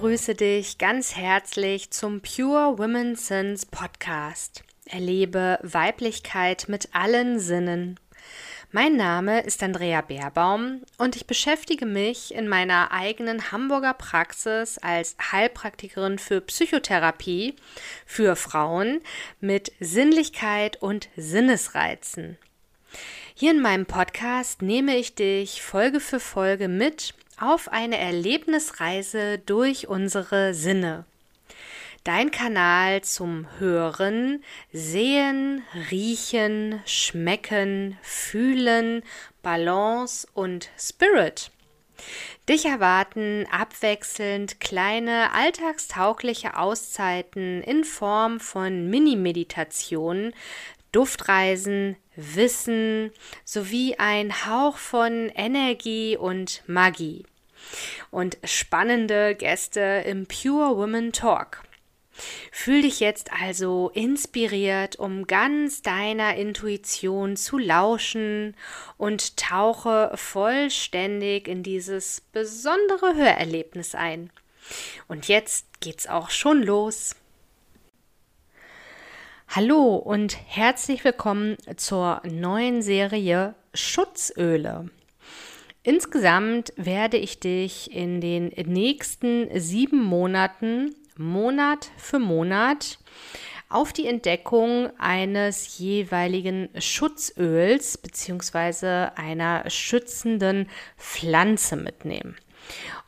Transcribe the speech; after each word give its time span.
begrüße 0.00 0.36
dich 0.36 0.78
ganz 0.78 1.16
herzlich 1.16 1.90
zum 1.90 2.20
Pure 2.20 2.78
Women 2.78 3.16
Sins 3.16 3.66
Podcast. 3.66 4.62
Erlebe 4.86 5.58
Weiblichkeit 5.64 6.66
mit 6.68 6.90
allen 6.92 7.40
Sinnen. 7.40 7.98
Mein 8.70 8.94
Name 8.94 9.40
ist 9.40 9.60
Andrea 9.60 10.02
Beerbaum 10.02 10.82
und 10.98 11.16
ich 11.16 11.26
beschäftige 11.26 11.84
mich 11.84 12.32
in 12.32 12.46
meiner 12.46 12.92
eigenen 12.92 13.50
Hamburger 13.50 13.92
Praxis 13.92 14.78
als 14.78 15.16
Heilpraktikerin 15.32 16.20
für 16.20 16.42
Psychotherapie 16.42 17.56
für 18.06 18.36
Frauen 18.36 19.00
mit 19.40 19.72
Sinnlichkeit 19.80 20.80
und 20.80 21.08
Sinnesreizen. 21.16 22.38
Hier 23.34 23.50
in 23.50 23.60
meinem 23.60 23.86
Podcast 23.86 24.62
nehme 24.62 24.96
ich 24.96 25.16
dich 25.16 25.60
Folge 25.60 25.98
für 25.98 26.20
Folge 26.20 26.68
mit 26.68 27.14
auf 27.40 27.68
eine 27.68 27.98
Erlebnisreise 27.98 29.38
durch 29.38 29.88
unsere 29.88 30.54
Sinne. 30.54 31.04
Dein 32.04 32.30
Kanal 32.30 33.02
zum 33.02 33.46
Hören, 33.58 34.42
Sehen, 34.72 35.62
Riechen, 35.90 36.80
Schmecken, 36.86 37.98
Fühlen, 38.02 39.02
Balance 39.42 40.26
und 40.32 40.70
Spirit. 40.78 41.50
Dich 42.48 42.64
erwarten 42.64 43.46
abwechselnd 43.50 44.60
kleine 44.60 45.34
alltagstaugliche 45.34 46.56
Auszeiten 46.56 47.62
in 47.62 47.84
Form 47.84 48.40
von 48.40 48.88
Mini-Meditationen, 48.88 50.32
Duftreisen, 50.98 51.94
Wissen 52.16 53.12
sowie 53.44 53.94
ein 53.98 54.46
Hauch 54.46 54.78
von 54.78 55.30
Energie 55.32 56.16
und 56.16 56.64
Magie. 56.66 57.24
Und 58.10 58.36
spannende 58.42 59.36
Gäste 59.36 60.02
im 60.04 60.26
Pure 60.26 60.76
Women 60.76 61.12
Talk. 61.12 61.62
Fühl 62.50 62.82
dich 62.82 62.98
jetzt 62.98 63.30
also 63.32 63.92
inspiriert, 63.94 64.96
um 64.96 65.28
ganz 65.28 65.82
deiner 65.82 66.34
Intuition 66.34 67.36
zu 67.36 67.58
lauschen 67.58 68.56
und 68.96 69.36
tauche 69.36 70.10
vollständig 70.16 71.46
in 71.46 71.62
dieses 71.62 72.22
besondere 72.32 73.14
Hörerlebnis 73.14 73.94
ein. 73.94 74.30
Und 75.06 75.28
jetzt 75.28 75.78
geht's 75.78 76.08
auch 76.08 76.30
schon 76.30 76.60
los. 76.60 77.14
Hallo 79.50 79.96
und 79.96 80.36
herzlich 80.46 81.04
willkommen 81.04 81.56
zur 81.78 82.20
neuen 82.22 82.82
Serie 82.82 83.54
Schutzöle. 83.72 84.90
Insgesamt 85.82 86.74
werde 86.76 87.16
ich 87.16 87.40
dich 87.40 87.90
in 87.90 88.20
den 88.20 88.52
nächsten 88.66 89.48
sieben 89.58 90.04
Monaten, 90.04 90.94
Monat 91.16 91.90
für 91.96 92.18
Monat, 92.18 92.98
auf 93.70 93.94
die 93.94 94.06
Entdeckung 94.06 94.90
eines 94.98 95.78
jeweiligen 95.78 96.68
Schutzöls 96.78 97.96
bzw. 97.96 99.12
einer 99.16 99.68
schützenden 99.70 100.68
Pflanze 100.98 101.76
mitnehmen. 101.76 102.36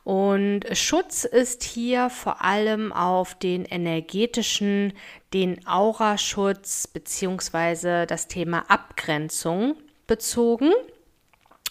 Und 0.03 0.65
Schutz 0.75 1.25
ist 1.25 1.63
hier 1.63 2.09
vor 2.09 2.43
allem 2.43 2.91
auf 2.91 3.35
den 3.35 3.65
energetischen, 3.65 4.93
den 5.33 5.65
Auraschutz 5.67 6.87
bzw. 6.87 8.05
das 8.07 8.27
Thema 8.27 8.69
Abgrenzung 8.69 9.75
bezogen. 10.07 10.71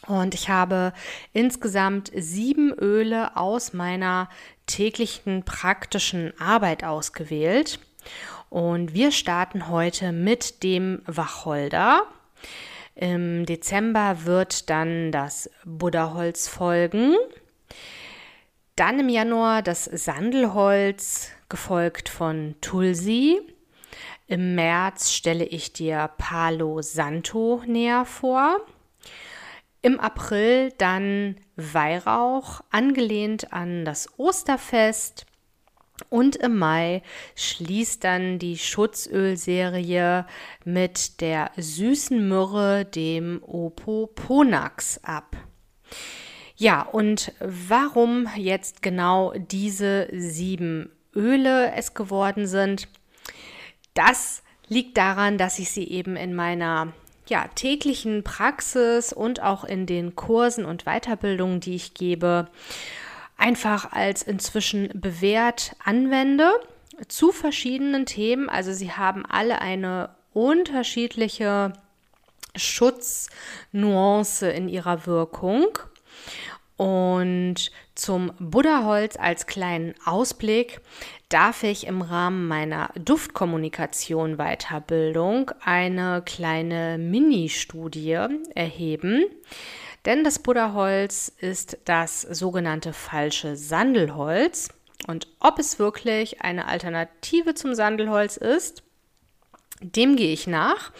Und 0.06 0.34
ich 0.34 0.48
habe 0.48 0.92
insgesamt 1.32 2.10
sieben 2.14 2.72
Öle 2.72 3.36
aus 3.36 3.72
meiner 3.72 4.28
täglichen 4.66 5.44
praktischen 5.44 6.32
Arbeit 6.40 6.84
ausgewählt. 6.84 7.80
Und 8.48 8.94
wir 8.94 9.12
starten 9.12 9.68
heute 9.68 10.12
mit 10.12 10.62
dem 10.62 11.02
Wacholder. 11.06 12.02
Im 12.94 13.46
Dezember 13.46 14.24
wird 14.24 14.70
dann 14.70 15.12
das 15.12 15.50
Buddhaholz 15.64 16.48
folgen. 16.48 17.16
Dann 18.76 19.00
im 19.00 19.08
Januar 19.08 19.62
das 19.62 19.84
Sandelholz, 19.84 21.30
gefolgt 21.48 22.08
von 22.08 22.54
Tulsi. 22.60 23.40
Im 24.26 24.54
März 24.54 25.12
stelle 25.12 25.44
ich 25.44 25.72
dir 25.72 26.10
Palo 26.16 26.80
Santo 26.82 27.62
näher 27.66 28.04
vor. 28.04 28.58
Im 29.82 29.98
April 29.98 30.72
dann 30.78 31.36
Weihrauch, 31.56 32.60
angelehnt 32.70 33.52
an 33.52 33.84
das 33.84 34.08
Osterfest. 34.18 35.26
Und 36.08 36.36
im 36.36 36.56
Mai 36.56 37.02
schließt 37.34 38.04
dann 38.04 38.38
die 38.38 38.56
Schutzölserie 38.56 40.26
mit 40.64 41.20
der 41.20 41.50
süßen 41.56 42.28
Myrrhe, 42.28 42.84
dem 42.84 43.42
Opoponax, 43.42 45.00
ab. 45.02 45.36
Ja, 46.60 46.82
und 46.82 47.32
warum 47.40 48.28
jetzt 48.36 48.82
genau 48.82 49.32
diese 49.32 50.08
sieben 50.12 50.90
Öle 51.16 51.72
es 51.72 51.94
geworden 51.94 52.46
sind, 52.46 52.86
das 53.94 54.42
liegt 54.68 54.98
daran, 54.98 55.38
dass 55.38 55.58
ich 55.58 55.70
sie 55.70 55.88
eben 55.88 56.16
in 56.16 56.34
meiner 56.34 56.92
ja, 57.26 57.48
täglichen 57.54 58.24
Praxis 58.24 59.14
und 59.14 59.40
auch 59.40 59.64
in 59.64 59.86
den 59.86 60.16
Kursen 60.16 60.66
und 60.66 60.84
Weiterbildungen, 60.84 61.60
die 61.60 61.76
ich 61.76 61.94
gebe, 61.94 62.48
einfach 63.38 63.92
als 63.92 64.22
inzwischen 64.22 64.90
bewährt 64.92 65.74
anwende 65.82 66.50
zu 67.08 67.32
verschiedenen 67.32 68.04
Themen. 68.04 68.50
Also 68.50 68.74
sie 68.74 68.92
haben 68.92 69.24
alle 69.24 69.62
eine 69.62 70.10
unterschiedliche 70.34 71.72
Schutznuance 72.54 74.46
in 74.50 74.68
ihrer 74.68 75.06
Wirkung. 75.06 75.66
Und 76.80 77.70
zum 77.94 78.32
Buddhaholz 78.38 79.18
als 79.18 79.46
kleinen 79.46 79.92
Ausblick 80.06 80.80
darf 81.28 81.62
ich 81.62 81.86
im 81.86 82.00
Rahmen 82.00 82.48
meiner 82.48 82.88
Duftkommunikation 82.94 84.38
Weiterbildung 84.38 85.50
eine 85.62 86.22
kleine 86.24 86.96
Mini-Studie 86.96 88.28
erheben. 88.54 89.26
Denn 90.06 90.24
das 90.24 90.38
Buddhaholz 90.38 91.30
ist 91.36 91.76
das 91.84 92.22
sogenannte 92.22 92.94
falsche 92.94 93.56
Sandelholz. 93.56 94.70
Und 95.06 95.28
ob 95.38 95.58
es 95.58 95.78
wirklich 95.78 96.40
eine 96.40 96.66
Alternative 96.66 97.52
zum 97.52 97.74
Sandelholz 97.74 98.38
ist, 98.38 98.84
dem 99.80 100.16
gehe 100.16 100.32
ich 100.32 100.46
nach. 100.46 100.92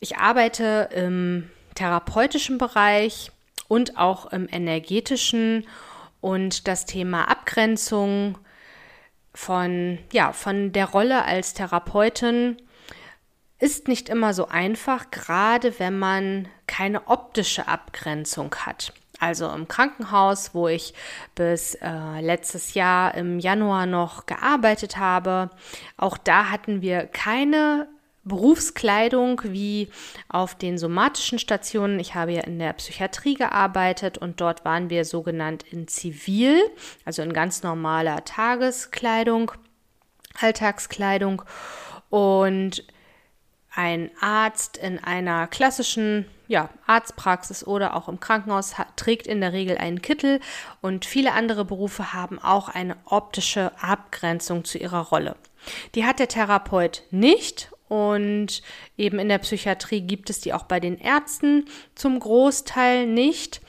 Ich 0.00 0.16
arbeite 0.16 0.90
im 0.94 1.50
therapeutischen 1.74 2.58
Bereich 2.58 3.30
und 3.68 3.98
auch 3.98 4.32
im 4.32 4.48
energetischen 4.50 5.66
und 6.20 6.66
das 6.68 6.84
Thema 6.84 7.28
Abgrenzung 7.28 8.38
von, 9.34 9.98
ja, 10.12 10.32
von 10.32 10.72
der 10.72 10.86
Rolle 10.86 11.24
als 11.24 11.54
Therapeutin 11.54 12.56
ist 13.60 13.88
nicht 13.88 14.08
immer 14.08 14.34
so 14.34 14.48
einfach, 14.48 15.10
gerade 15.10 15.78
wenn 15.78 15.98
man 15.98 16.48
keine 16.66 17.08
optische 17.08 17.68
Abgrenzung 17.68 18.54
hat. 18.54 18.92
Also 19.20 19.48
im 19.50 19.66
Krankenhaus, 19.66 20.54
wo 20.54 20.68
ich 20.68 20.94
bis 21.34 21.74
äh, 21.74 22.20
letztes 22.20 22.74
Jahr 22.74 23.14
im 23.14 23.38
Januar 23.40 23.86
noch 23.86 24.26
gearbeitet 24.26 24.96
habe. 24.96 25.50
Auch 25.96 26.16
da 26.16 26.50
hatten 26.50 26.82
wir 26.82 27.06
keine 27.06 27.88
Berufskleidung 28.28 29.40
wie 29.44 29.88
auf 30.28 30.54
den 30.54 30.78
somatischen 30.78 31.38
Stationen. 31.38 31.98
Ich 31.98 32.14
habe 32.14 32.32
ja 32.32 32.42
in 32.42 32.58
der 32.58 32.74
Psychiatrie 32.74 33.34
gearbeitet 33.34 34.18
und 34.18 34.40
dort 34.40 34.64
waren 34.64 34.90
wir 34.90 35.04
sogenannt 35.04 35.64
in 35.64 35.88
Zivil, 35.88 36.60
also 37.04 37.22
in 37.22 37.32
ganz 37.32 37.62
normaler 37.62 38.24
Tageskleidung, 38.24 39.50
Alltagskleidung. 40.40 41.42
Und 42.10 42.84
ein 43.74 44.10
Arzt 44.20 44.76
in 44.76 45.02
einer 45.02 45.46
klassischen 45.46 46.26
ja, 46.48 46.70
Arztpraxis 46.86 47.64
oder 47.64 47.94
auch 47.94 48.08
im 48.08 48.20
Krankenhaus 48.20 48.74
trägt 48.96 49.26
in 49.26 49.40
der 49.40 49.52
Regel 49.52 49.76
einen 49.76 50.02
Kittel 50.02 50.40
und 50.80 51.04
viele 51.04 51.32
andere 51.34 51.64
Berufe 51.64 52.14
haben 52.14 52.38
auch 52.38 52.70
eine 52.70 52.96
optische 53.04 53.70
Abgrenzung 53.80 54.64
zu 54.64 54.78
ihrer 54.78 55.02
Rolle. 55.02 55.36
Die 55.94 56.06
hat 56.06 56.18
der 56.18 56.28
Therapeut 56.28 57.02
nicht 57.10 57.70
und 57.88 58.62
eben 58.96 59.18
in 59.18 59.28
der 59.28 59.38
Psychiatrie 59.38 60.00
gibt 60.00 60.30
es 60.30 60.40
die 60.40 60.54
auch 60.54 60.64
bei 60.64 60.80
den 60.80 60.98
Ärzten 60.98 61.66
zum 61.94 62.18
Großteil 62.18 63.06
nicht. 63.06 63.60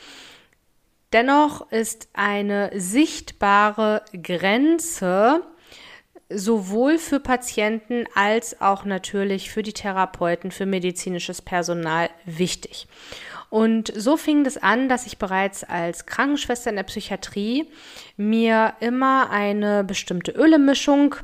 Dennoch 1.12 1.70
ist 1.72 2.08
eine 2.14 2.72
sichtbare 2.76 4.04
Grenze 4.24 5.44
sowohl 6.30 6.98
für 6.98 7.20
Patienten 7.20 8.06
als 8.16 8.62
auch 8.62 8.86
natürlich 8.86 9.50
für 9.50 9.64
die 9.64 9.74
Therapeuten, 9.74 10.52
für 10.52 10.66
medizinisches 10.66 11.42
Personal 11.42 12.10
wichtig. 12.26 12.88
Und 13.50 13.92
so 13.96 14.16
fing 14.16 14.46
es 14.46 14.58
an, 14.58 14.90
dass 14.90 15.08
ich 15.08 15.18
bereits 15.18 15.64
als 15.64 16.06
Krankenschwester 16.06 16.70
in 16.70 16.76
der 16.76 16.84
Psychiatrie 16.84 17.68
mir 18.16 18.74
immer 18.80 19.32
eine 19.32 19.84
bestimmte 19.84 20.32
Ölemischung 20.32 21.16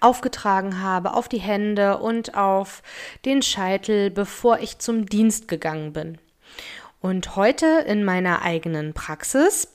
aufgetragen 0.00 0.80
habe 0.80 1.12
auf 1.14 1.28
die 1.28 1.38
Hände 1.38 1.98
und 1.98 2.34
auf 2.34 2.82
den 3.26 3.42
Scheitel, 3.42 4.10
bevor 4.10 4.58
ich 4.60 4.78
zum 4.78 5.06
Dienst 5.06 5.48
gegangen 5.48 5.92
bin. 5.92 6.18
Und 7.00 7.36
heute 7.36 7.84
in 7.86 8.04
meiner 8.04 8.42
eigenen 8.42 8.94
Praxis 8.94 9.68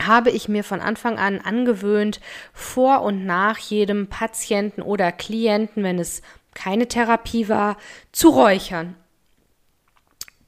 habe 0.00 0.30
ich 0.30 0.48
mir 0.48 0.64
von 0.64 0.80
Anfang 0.80 1.18
an 1.18 1.40
angewöhnt, 1.40 2.20
vor 2.52 3.02
und 3.02 3.26
nach 3.26 3.58
jedem 3.58 4.08
Patienten 4.08 4.82
oder 4.82 5.12
Klienten, 5.12 5.82
wenn 5.82 5.98
es 5.98 6.22
keine 6.54 6.88
Therapie 6.88 7.48
war, 7.48 7.76
zu 8.12 8.30
räuchern. 8.30 8.96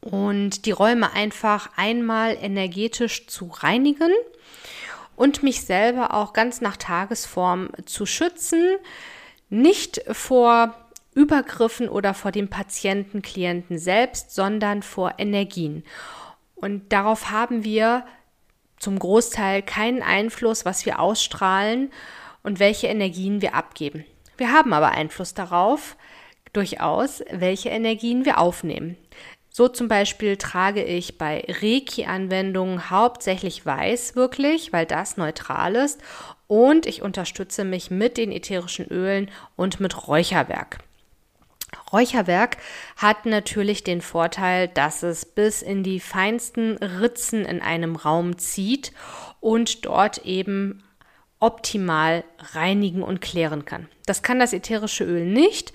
Und 0.01 0.65
die 0.65 0.71
Räume 0.71 1.13
einfach 1.13 1.71
einmal 1.77 2.37
energetisch 2.41 3.27
zu 3.27 3.47
reinigen 3.47 4.13
und 5.15 5.43
mich 5.43 5.63
selber 5.63 6.15
auch 6.15 6.33
ganz 6.33 6.63
nach 6.63 6.79
Tagesform 6.79 7.71
zu 7.85 8.07
schützen, 8.07 8.77
nicht 9.51 10.01
vor 10.11 10.75
Übergriffen 11.15 11.89
oder 11.89 12.15
vor 12.15 12.33
dem 12.33 12.49
Patienten, 12.49 13.21
Klienten 13.21 13.79
selbst, 13.79 14.35
sondern 14.35 14.83
vor 14.83 15.15
Energien. 15.19 15.85
Und 16.55 16.93
darauf 16.93 17.31
haben 17.31 17.65
wir 17.65 18.07
zum 18.81 18.99
Großteil 18.99 19.63
keinen 19.63 20.03
Einfluss, 20.03 20.65
was 20.65 20.85
wir 20.85 20.99
ausstrahlen 20.99 21.93
und 22.43 22.59
welche 22.59 22.89
Energien 22.89 23.41
wir 23.43 23.55
abgeben. 23.55 24.05
Wir 24.37 24.53
haben 24.53 24.73
aber 24.73 24.91
Einfluss 24.91 25.35
darauf, 25.35 25.97
durchaus, 26.53 27.23
welche 27.31 27.69
Energien 27.69 28.25
wir 28.25 28.39
aufnehmen. 28.39 28.97
So 29.53 29.69
zum 29.69 29.89
Beispiel 29.89 30.37
trage 30.37 30.83
ich 30.83 31.19
bei 31.19 31.45
Reiki-Anwendungen 31.49 32.89
hauptsächlich 32.91 33.67
weiß 33.67 34.17
wirklich, 34.17 34.73
weil 34.73 34.87
das 34.87 35.17
neutral 35.17 35.75
ist 35.75 36.01
und 36.47 36.87
ich 36.87 37.03
unterstütze 37.03 37.65
mich 37.65 37.91
mit 37.91 38.17
den 38.17 38.33
ätherischen 38.33 38.87
Ölen 38.87 39.31
und 39.57 39.81
mit 39.81 40.09
Räucherwerk. 40.09 40.79
Räucherwerk 41.93 42.57
hat 42.97 43.27
natürlich 43.27 43.85
den 43.85 44.01
Vorteil, 44.01 44.69
dass 44.69 45.03
es 45.03 45.25
bis 45.25 45.63
in 45.63 45.83
die 45.83 46.01
feinsten 46.01 46.77
Ritzen 46.77 47.45
in 47.45 47.61
einem 47.61 47.97
Raum 47.97 48.39
zieht 48.39 48.93
und 49.41 49.85
dort 49.87 50.19
eben 50.19 50.83
optimal 51.41 52.25
reinigen 52.53 53.03
und 53.03 53.21
klären 53.21 53.65
kann. 53.65 53.89
Das 54.07 54.23
kann 54.23 54.39
das 54.39 54.53
ätherische 54.53 55.05
Öl 55.05 55.25
nicht. 55.25 55.73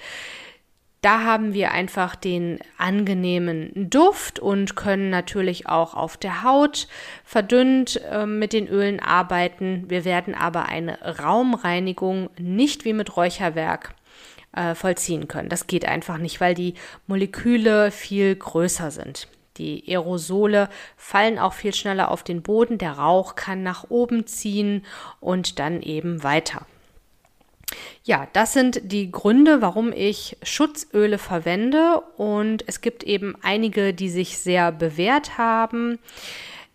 Da 1.01 1.23
haben 1.23 1.53
wir 1.53 1.71
einfach 1.71 2.15
den 2.15 2.59
angenehmen 2.77 3.71
Duft 3.75 4.39
und 4.39 4.75
können 4.75 5.11
natürlich 5.11 5.67
auch 5.67 5.93
auf 5.93 6.17
der 6.17 6.41
Haut 6.41 6.87
verdünnt 7.23 8.01
äh, 8.09 8.25
mit 8.25 8.53
den 8.53 8.67
Ölen 8.67 8.99
arbeiten. 8.99 9.85
Wir 9.87 10.03
werden 10.03 10.33
aber 10.33 10.65
eine 10.65 10.99
Raumreinigung 11.19 12.29
nicht 12.39 12.85
wie 12.85 12.93
mit 12.93 13.15
Räucherwerk 13.17 13.93
äh, 14.55 14.75
vollziehen 14.75 15.27
können. 15.27 15.49
Das 15.49 15.67
geht 15.67 15.85
einfach 15.85 16.17
nicht, 16.17 16.41
weil 16.41 16.55
die 16.55 16.73
Moleküle 17.07 17.91
viel 17.91 18.35
größer 18.35 18.91
sind. 18.91 19.27
Die 19.57 19.83
Aerosole 19.87 20.69
fallen 20.97 21.39
auch 21.39 21.53
viel 21.53 21.73
schneller 21.73 22.11
auf 22.11 22.23
den 22.23 22.41
Boden, 22.41 22.77
der 22.77 22.93
Rauch 22.93 23.35
kann 23.35 23.63
nach 23.63 23.85
oben 23.89 24.27
ziehen 24.27 24.85
und 25.19 25.59
dann 25.59 25.81
eben 25.81 26.23
weiter. 26.23 26.65
Ja, 28.03 28.27
das 28.33 28.53
sind 28.53 28.79
die 28.83 29.11
Gründe, 29.11 29.61
warum 29.61 29.91
ich 29.91 30.37
Schutzöle 30.43 31.17
verwende 31.17 32.01
und 32.17 32.63
es 32.67 32.81
gibt 32.81 33.03
eben 33.03 33.35
einige, 33.41 33.93
die 33.93 34.09
sich 34.09 34.37
sehr 34.37 34.71
bewährt 34.71 35.37
haben. 35.37 35.99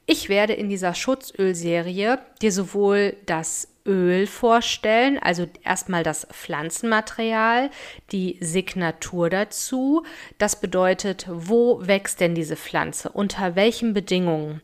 Ich 0.07 0.29
werde 0.29 0.55
in 0.55 0.69
dieser 0.69 0.95
Schutzölserie 0.95 2.19
dir 2.43 2.51
sowohl 2.51 3.15
das 3.27 3.69
Öl 3.87 4.27
vorstellen, 4.27 5.19
also 5.19 5.47
erstmal 5.65 6.03
das 6.03 6.27
Pflanzenmaterial, 6.31 7.71
die 8.13 8.37
Signatur 8.41 9.31
dazu. 9.31 10.05
Das 10.39 10.61
bedeutet, 10.61 11.27
wo 11.29 11.87
wächst 11.87 12.21
denn 12.21 12.35
diese 12.35 12.57
Pflanze, 12.57 13.11
unter 13.11 13.57
welchen 13.57 13.95
Bedingungen. 13.95 14.61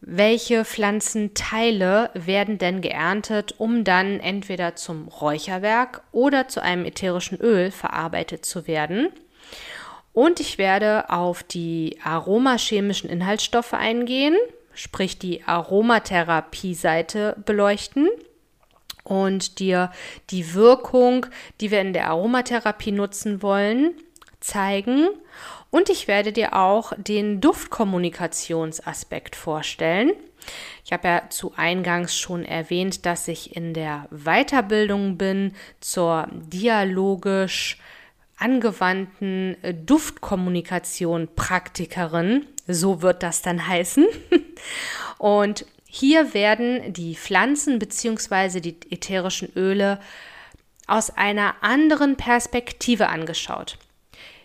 Welche 0.00 0.66
Pflanzenteile 0.66 2.10
werden 2.12 2.58
denn 2.58 2.82
geerntet, 2.82 3.54
um 3.56 3.84
dann 3.84 4.20
entweder 4.20 4.76
zum 4.76 5.08
Räucherwerk 5.08 6.02
oder 6.12 6.46
zu 6.46 6.62
einem 6.62 6.84
ätherischen 6.84 7.40
Öl 7.40 7.70
verarbeitet 7.70 8.44
zu 8.44 8.66
werden? 8.66 9.08
Und 10.12 10.40
ich 10.40 10.58
werde 10.58 11.10
auf 11.10 11.42
die 11.42 11.98
aromachemischen 12.02 13.08
Inhaltsstoffe 13.08 13.72
eingehen, 13.72 14.36
sprich 14.78 15.18
die 15.18 15.42
Aromatherapie-Seite 15.44 17.36
beleuchten 17.44 18.08
und 19.02 19.58
dir 19.58 19.90
die 20.30 20.54
Wirkung, 20.54 21.26
die 21.60 21.70
wir 21.72 21.80
in 21.80 21.92
der 21.92 22.08
Aromatherapie 22.08 22.92
nutzen 22.92 23.42
wollen, 23.42 23.94
zeigen. 24.40 25.08
Und 25.70 25.90
ich 25.90 26.06
werde 26.06 26.32
dir 26.32 26.54
auch 26.54 26.92
den 26.96 27.40
Duftkommunikationsaspekt 27.40 29.34
vorstellen. 29.34 30.12
Ich 30.84 30.92
habe 30.92 31.08
ja 31.08 31.28
zu 31.28 31.52
Eingangs 31.56 32.16
schon 32.16 32.44
erwähnt, 32.44 33.04
dass 33.04 33.26
ich 33.28 33.56
in 33.56 33.74
der 33.74 34.06
Weiterbildung 34.10 35.18
bin 35.18 35.54
zur 35.80 36.28
dialogisch 36.30 37.78
angewandten 38.38 39.56
Duftkommunikation 39.84 41.28
Praktikerin. 41.34 42.46
So 42.68 43.02
wird 43.02 43.22
das 43.24 43.42
dann 43.42 43.66
heißen. 43.66 44.06
Und 45.18 45.64
hier 45.84 46.34
werden 46.34 46.92
die 46.92 47.16
Pflanzen 47.16 47.78
bzw. 47.78 48.60
die 48.60 48.76
ätherischen 48.90 49.50
Öle 49.56 50.00
aus 50.86 51.10
einer 51.10 51.56
anderen 51.62 52.16
Perspektive 52.16 53.08
angeschaut. 53.08 53.78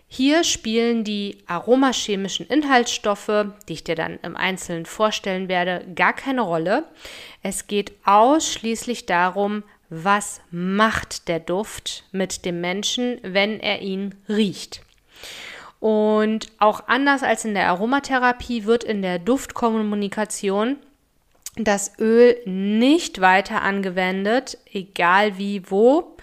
Hier 0.08 0.44
spielen 0.44 1.04
die 1.04 1.40
aromachemischen 1.48 2.46
Inhaltsstoffe, 2.46 3.48
die 3.68 3.74
ich 3.74 3.84
dir 3.84 3.96
dann 3.96 4.20
im 4.22 4.36
Einzelnen 4.36 4.86
vorstellen 4.86 5.48
werde, 5.48 5.88
gar 5.96 6.14
keine 6.14 6.42
Rolle. 6.42 6.84
Es 7.42 7.66
geht 7.66 7.94
ausschließlich 8.06 9.08
darum, 9.08 9.64
was 9.90 10.42
macht 10.52 11.28
der 11.28 11.40
Duft 11.40 12.04
mit 12.12 12.46
dem 12.46 12.62
Menschen, 12.62 13.20
wenn 13.24 13.60
er 13.60 13.82
ihn 13.82 14.14
riecht. 14.30 14.82
Und 15.84 16.48
auch 16.60 16.88
anders 16.88 17.24
als 17.24 17.44
in 17.44 17.56
der 17.56 17.68
Aromatherapie 17.68 18.64
wird 18.64 18.86
in 18.86 19.02
der 19.02 19.20
Duftkommunikation 19.20 20.78
das 21.58 22.00
Öl 22.00 22.38
nicht 22.46 23.20
weiter 23.20 23.64
angewendet, 23.64 24.58
egal 24.72 25.38
wie 25.38 25.70
wo, 25.70 26.16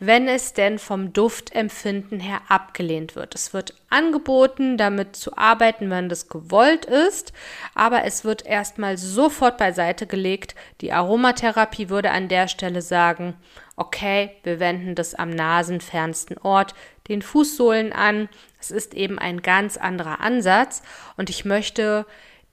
wenn 0.00 0.26
es 0.26 0.52
denn 0.52 0.80
vom 0.80 1.12
Duftempfinden 1.12 2.18
her 2.18 2.40
abgelehnt 2.48 3.14
wird. 3.14 3.36
Es 3.36 3.54
wird 3.54 3.74
angeboten, 3.88 4.76
damit 4.76 5.14
zu 5.14 5.36
arbeiten, 5.36 5.90
wenn 5.90 6.08
das 6.08 6.28
gewollt 6.28 6.84
ist, 6.84 7.32
aber 7.76 8.02
es 8.02 8.24
wird 8.24 8.44
erstmal 8.44 8.98
sofort 8.98 9.58
beiseite 9.58 10.08
gelegt. 10.08 10.56
Die 10.80 10.90
Aromatherapie 10.90 11.88
würde 11.88 12.10
an 12.10 12.26
der 12.26 12.48
Stelle 12.48 12.82
sagen, 12.82 13.34
okay, 13.76 14.32
wir 14.42 14.58
wenden 14.58 14.96
das 14.96 15.14
am 15.14 15.30
nasenfernsten 15.30 16.36
Ort, 16.38 16.74
den 17.08 17.22
Fußsohlen 17.22 17.92
an. 17.92 18.28
Es 18.60 18.70
ist 18.70 18.94
eben 18.94 19.18
ein 19.18 19.42
ganz 19.42 19.76
anderer 19.76 20.20
Ansatz 20.20 20.82
und 21.16 21.30
ich 21.30 21.44
möchte 21.44 22.06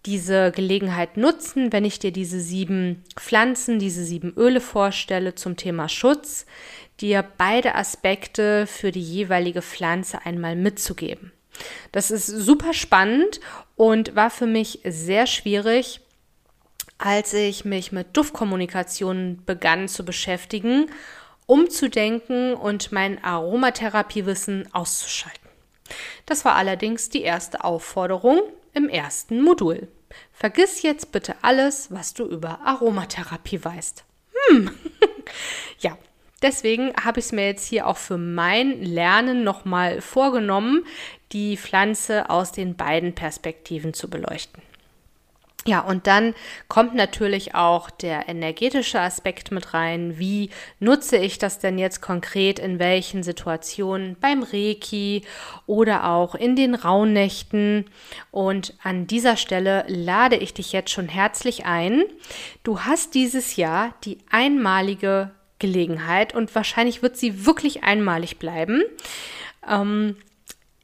diese 0.06 0.52
Gelegenheit 0.52 1.18
nutzen, 1.18 1.72
wenn 1.72 1.86
ich 1.86 2.00
dir 2.00 2.12
diese 2.12 2.40
sieben 2.40 3.04
Pflanzen, 3.16 3.80
diese 3.80 4.04
sieben 4.04 4.34
Öle 4.36 4.60
vorstelle 4.60 5.36
zum 5.36 5.58
Thema 5.58 5.90
Schutz, 5.90 6.46
dir 7.00 7.24
beide 7.38 7.76
Aspekte 7.76 8.66
für 8.68 8.92
die 8.92 9.02
jeweilige 9.02 9.62
Pflanze 9.62 10.26
einmal 10.26 10.56
mitzugeben. 10.56 11.32
Das 11.92 12.10
ist 12.10 12.28
super 12.28 12.74
spannend 12.74 13.40
und 13.76 14.16
war 14.16 14.30
für 14.30 14.48
mich 14.48 14.80
sehr 14.84 15.28
schwierig, 15.28 16.02
als 16.98 17.34
ich 17.34 17.66
mich 17.66 17.92
mit 17.92 18.16
Duftkommunikation 18.16 19.42
begann 19.46 19.88
zu 19.88 20.06
beschäftigen, 20.06 20.90
umzudenken 21.52 22.54
und 22.54 22.94
mein 22.94 23.22
Aromatherapiewissen 23.22 24.74
auszuschalten. 24.74 25.50
Das 26.26 26.46
war 26.46 26.56
allerdings 26.56 27.10
die 27.10 27.24
erste 27.24 27.66
Aufforderung 27.66 28.42
im 28.74 28.88
ersten 28.88 29.42
Modul. 29.42 29.90
Vergiss 30.32 30.82
jetzt 30.82 31.12
bitte 31.12 31.36
alles, 31.42 31.92
was 31.92 32.14
du 32.14 32.24
über 32.24 32.62
Aromatherapie 32.64 33.66
weißt. 33.66 34.06
Hm. 34.48 34.72
ja, 35.80 35.98
deswegen 36.42 36.94
habe 36.96 37.20
ich 37.20 37.26
es 37.26 37.32
mir 37.34 37.48
jetzt 37.48 37.68
hier 37.68 37.86
auch 37.86 37.98
für 37.98 38.18
mein 38.18 38.82
Lernen 38.82 39.44
nochmal 39.44 40.00
vorgenommen, 40.00 40.86
die 41.34 41.58
Pflanze 41.58 42.30
aus 42.30 42.54
den 42.54 42.78
beiden 42.78 43.14
Perspektiven 43.14 43.94
zu 43.94 44.10
beleuchten. 44.10 44.64
Ja, 45.68 45.82
und 45.82 46.08
dann 46.08 46.34
kommt 46.68 46.96
natürlich 46.96 47.54
auch 47.54 47.92
der 47.92 48.28
energetische 48.28 49.00
Aspekt 49.00 49.52
mit 49.52 49.76
rein. 49.76 50.18
Wie 50.18 50.50
nutze 50.80 51.18
ich 51.18 51.38
das 51.38 51.60
denn 51.60 51.78
jetzt 51.78 52.02
konkret 52.02 52.58
in 52.58 52.80
welchen 52.80 53.22
Situationen 53.22 54.18
beim 54.20 54.42
Reiki 54.42 55.22
oder 55.68 56.10
auch 56.10 56.34
in 56.34 56.56
den 56.56 56.74
Rauhnächten? 56.74 57.86
Und 58.32 58.74
an 58.82 59.06
dieser 59.06 59.38
Stelle 59.38 59.86
lade 59.88 60.36
ich 60.36 60.56
dich 60.56 60.72
jetzt 60.72 60.90
schon 60.90 61.08
herzlich 61.08 61.64
ein. 61.64 62.06
Du 62.64 62.80
hast 62.80 63.14
dieses 63.14 63.56
Jahr 63.56 63.94
die 64.04 64.18
einmalige 64.32 65.30
Gelegenheit 65.60 66.34
und 66.34 66.56
wahrscheinlich 66.56 67.04
wird 67.04 67.18
sie 67.18 67.46
wirklich 67.46 67.84
einmalig 67.84 68.40
bleiben. 68.40 68.82
Ähm, 69.70 70.16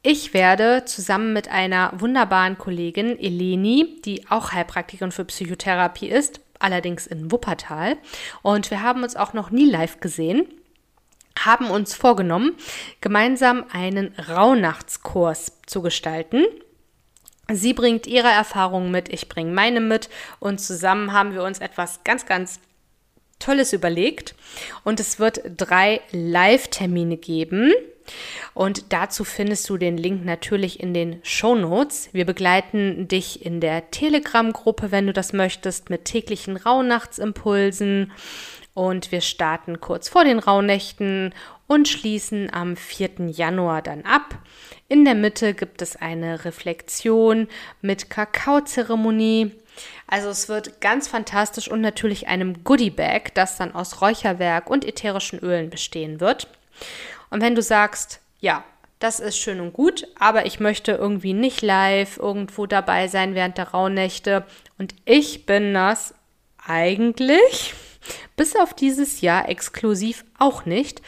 ich 0.02 0.32
werde 0.32 0.84
zusammen 0.84 1.32
mit 1.32 1.48
einer 1.48 1.92
wunderbaren 1.96 2.56
Kollegin, 2.58 3.18
Eleni, 3.18 4.00
die 4.04 4.28
auch 4.30 4.52
Heilpraktikerin 4.52 5.12
für 5.12 5.24
Psychotherapie 5.24 6.08
ist, 6.08 6.40
allerdings 6.58 7.06
in 7.06 7.30
Wuppertal, 7.30 7.96
und 8.42 8.70
wir 8.70 8.82
haben 8.82 9.02
uns 9.02 9.16
auch 9.16 9.32
noch 9.32 9.50
nie 9.50 9.64
live 9.64 10.00
gesehen, 10.00 10.46
haben 11.38 11.70
uns 11.70 11.94
vorgenommen, 11.94 12.56
gemeinsam 13.00 13.64
einen 13.72 14.14
Rauhnachtskurs 14.14 15.52
zu 15.66 15.82
gestalten. 15.82 16.44
Sie 17.50 17.72
bringt 17.72 18.06
ihre 18.06 18.28
Erfahrungen 18.28 18.90
mit, 18.90 19.08
ich 19.12 19.28
bringe 19.28 19.52
meine 19.52 19.80
mit 19.80 20.10
und 20.40 20.60
zusammen 20.60 21.12
haben 21.12 21.32
wir 21.32 21.42
uns 21.42 21.60
etwas 21.60 22.04
ganz, 22.04 22.26
ganz 22.26 22.60
Tolles 23.38 23.72
überlegt. 23.72 24.34
Und 24.84 25.00
es 25.00 25.18
wird 25.18 25.40
drei 25.56 26.00
Live-Termine 26.10 27.16
geben. 27.16 27.72
Und 28.54 28.92
dazu 28.92 29.24
findest 29.24 29.68
du 29.68 29.76
den 29.76 29.96
Link 29.96 30.24
natürlich 30.24 30.80
in 30.80 30.94
den 30.94 31.20
Show 31.22 31.54
Notes. 31.54 32.08
Wir 32.12 32.24
begleiten 32.24 33.08
dich 33.08 33.44
in 33.44 33.60
der 33.60 33.90
Telegram-Gruppe, 33.90 34.90
wenn 34.90 35.06
du 35.06 35.12
das 35.12 35.32
möchtest, 35.32 35.90
mit 35.90 36.04
täglichen 36.04 36.56
Rauhnachtsimpulsen. 36.56 38.12
Und 38.74 39.10
wir 39.10 39.20
starten 39.20 39.80
kurz 39.80 40.08
vor 40.08 40.24
den 40.24 40.38
Rauhnächten 40.38 41.34
und 41.66 41.88
schließen 41.88 42.52
am 42.52 42.76
4. 42.76 43.28
Januar 43.28 43.82
dann 43.82 44.02
ab. 44.02 44.38
In 44.88 45.04
der 45.04 45.14
Mitte 45.14 45.54
gibt 45.54 45.82
es 45.82 45.96
eine 45.96 46.44
Reflexion 46.44 47.48
mit 47.82 48.08
Kakaozeremonie. 48.10 49.52
Also 50.06 50.30
es 50.30 50.48
wird 50.48 50.80
ganz 50.80 51.08
fantastisch 51.08 51.68
und 51.68 51.80
natürlich 51.80 52.26
einem 52.26 52.64
Goodie-Bag, 52.64 53.34
das 53.34 53.56
dann 53.56 53.74
aus 53.74 54.00
Räucherwerk 54.00 54.70
und 54.70 54.84
ätherischen 54.84 55.38
Ölen 55.38 55.70
bestehen 55.70 56.20
wird. 56.20 56.48
Und 57.30 57.42
wenn 57.42 57.54
du 57.54 57.62
sagst, 57.62 58.20
ja, 58.40 58.64
das 58.98 59.20
ist 59.20 59.38
schön 59.38 59.60
und 59.60 59.72
gut, 59.72 60.06
aber 60.18 60.46
ich 60.46 60.60
möchte 60.60 60.92
irgendwie 60.92 61.32
nicht 61.32 61.62
live 61.62 62.18
irgendwo 62.18 62.66
dabei 62.66 63.06
sein 63.08 63.34
während 63.34 63.58
der 63.58 63.68
Rauhnächte 63.68 64.44
und 64.76 64.94
ich 65.04 65.46
bin 65.46 65.72
das 65.74 66.14
eigentlich 66.64 67.74
bis 68.36 68.56
auf 68.56 68.74
dieses 68.74 69.20
Jahr 69.20 69.48
exklusiv 69.48 70.24
auch 70.38 70.64
nicht, 70.64 71.00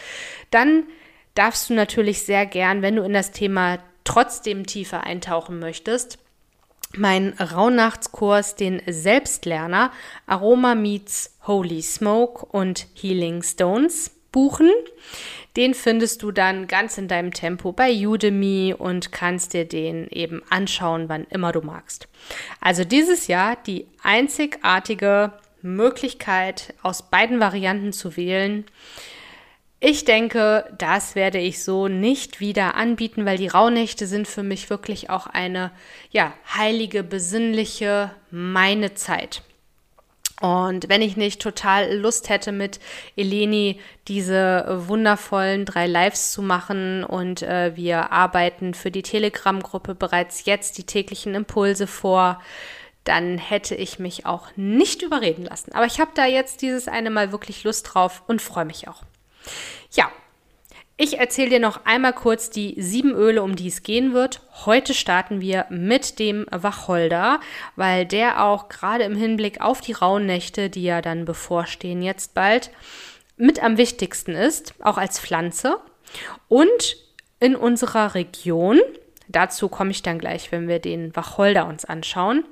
dann 0.50 0.84
darfst 1.34 1.70
du 1.70 1.74
natürlich 1.74 2.22
sehr 2.22 2.46
gern, 2.46 2.82
wenn 2.82 2.96
du 2.96 3.02
in 3.02 3.12
das 3.12 3.32
Thema 3.32 3.78
trotzdem 4.04 4.66
tiefer 4.66 5.04
eintauchen 5.04 5.58
möchtest, 5.58 6.18
meinen 6.96 7.32
Rauhnachtskurs, 7.34 8.56
den 8.56 8.82
Selbstlerner 8.86 9.92
Aroma 10.26 10.74
Meets 10.74 11.38
Holy 11.46 11.82
Smoke 11.82 12.44
und 12.46 12.86
Healing 12.94 13.42
Stones 13.42 14.10
buchen. 14.32 14.70
Den 15.56 15.74
findest 15.74 16.22
du 16.22 16.30
dann 16.30 16.68
ganz 16.68 16.96
in 16.96 17.08
deinem 17.08 17.32
Tempo 17.32 17.72
bei 17.72 17.90
Udemy 18.06 18.74
und 18.78 19.10
kannst 19.10 19.52
dir 19.52 19.64
den 19.64 20.06
eben 20.08 20.42
anschauen, 20.48 21.08
wann 21.08 21.26
immer 21.30 21.50
du 21.52 21.60
magst. 21.60 22.06
Also 22.60 22.84
dieses 22.84 23.26
Jahr 23.26 23.56
die 23.66 23.86
einzigartige 24.02 25.32
Möglichkeit, 25.62 26.74
aus 26.82 27.10
beiden 27.10 27.40
Varianten 27.40 27.92
zu 27.92 28.16
wählen. 28.16 28.64
Ich 29.80 30.04
denke, 30.04 30.70
das 30.78 31.14
werde 31.14 31.38
ich 31.38 31.64
so 31.64 31.88
nicht 31.88 32.38
wieder 32.38 32.74
anbieten, 32.74 33.24
weil 33.24 33.38
die 33.38 33.48
Rauhnächte 33.48 34.06
sind 34.06 34.28
für 34.28 34.42
mich 34.42 34.68
wirklich 34.70 35.10
auch 35.10 35.26
eine, 35.26 35.72
ja, 36.10 36.34
heilige, 36.54 37.02
besinnliche, 37.02 38.10
meine 38.30 38.94
Zeit. 38.94 39.42
Und 40.40 40.88
wenn 40.88 41.02
ich 41.02 41.18
nicht 41.18 41.42
total 41.42 41.94
Lust 41.94 42.30
hätte, 42.30 42.50
mit 42.50 42.80
Eleni 43.14 43.78
diese 44.08 44.82
wundervollen 44.88 45.66
drei 45.66 45.86
Lives 45.86 46.32
zu 46.32 46.40
machen 46.40 47.04
und 47.04 47.42
äh, 47.42 47.76
wir 47.76 48.10
arbeiten 48.10 48.72
für 48.72 48.90
die 48.90 49.02
Telegram-Gruppe 49.02 49.94
bereits 49.94 50.46
jetzt 50.46 50.78
die 50.78 50.84
täglichen 50.84 51.34
Impulse 51.34 51.86
vor, 51.86 52.40
dann 53.04 53.36
hätte 53.36 53.74
ich 53.74 53.98
mich 53.98 54.24
auch 54.24 54.48
nicht 54.56 55.02
überreden 55.02 55.44
lassen. 55.44 55.72
Aber 55.72 55.84
ich 55.84 56.00
habe 56.00 56.12
da 56.14 56.24
jetzt 56.24 56.62
dieses 56.62 56.88
eine 56.88 57.10
Mal 57.10 57.32
wirklich 57.32 57.62
Lust 57.64 57.92
drauf 57.92 58.22
und 58.26 58.40
freue 58.40 58.64
mich 58.64 58.88
auch. 58.88 59.02
Ja, 59.92 60.10
ich 61.00 61.18
erzähle 61.18 61.48
dir 61.48 61.60
noch 61.60 61.86
einmal 61.86 62.12
kurz 62.12 62.50
die 62.50 62.74
sieben 62.76 63.14
Öle, 63.14 63.42
um 63.42 63.56
die 63.56 63.68
es 63.68 63.82
gehen 63.82 64.12
wird. 64.12 64.42
Heute 64.66 64.92
starten 64.92 65.40
wir 65.40 65.64
mit 65.70 66.18
dem 66.18 66.44
Wacholder, 66.50 67.40
weil 67.74 68.04
der 68.04 68.44
auch 68.44 68.68
gerade 68.68 69.04
im 69.04 69.16
Hinblick 69.16 69.62
auf 69.62 69.80
die 69.80 69.92
Rauhnächte, 69.92 70.68
die 70.68 70.82
ja 70.82 71.00
dann 71.00 71.24
bevorstehen 71.24 72.02
jetzt 72.02 72.34
bald, 72.34 72.70
mit 73.38 73.62
am 73.62 73.78
wichtigsten 73.78 74.34
ist, 74.34 74.74
auch 74.80 74.98
als 74.98 75.18
Pflanze. 75.18 75.78
Und 76.48 76.98
in 77.38 77.56
unserer 77.56 78.14
Region, 78.14 78.78
dazu 79.26 79.70
komme 79.70 79.92
ich 79.92 80.02
dann 80.02 80.18
gleich, 80.18 80.52
wenn 80.52 80.68
wir 80.68 80.80
den 80.80 81.16
Wacholder 81.16 81.66
uns 81.66 81.86
anschauen, 81.86 82.44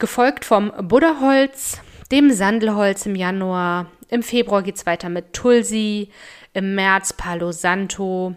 gefolgt 0.00 0.44
vom 0.44 0.72
Buddhaholz, 0.88 1.80
dem 2.10 2.32
Sandelholz 2.32 3.06
im 3.06 3.14
Januar. 3.14 3.86
Im 4.08 4.24
Februar 4.24 4.64
geht 4.64 4.74
es 4.74 4.86
weiter 4.86 5.08
mit 5.08 5.32
Tulsi, 5.32 6.10
im 6.52 6.74
März 6.74 7.12
Palo 7.12 7.52
Santo, 7.52 8.34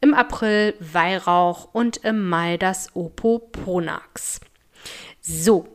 im 0.00 0.14
April 0.14 0.74
Weihrauch 0.80 1.68
und 1.72 1.98
im 1.98 2.28
Mai 2.28 2.56
das 2.56 2.94
Opoponax. 2.94 4.40
So, 5.20 5.66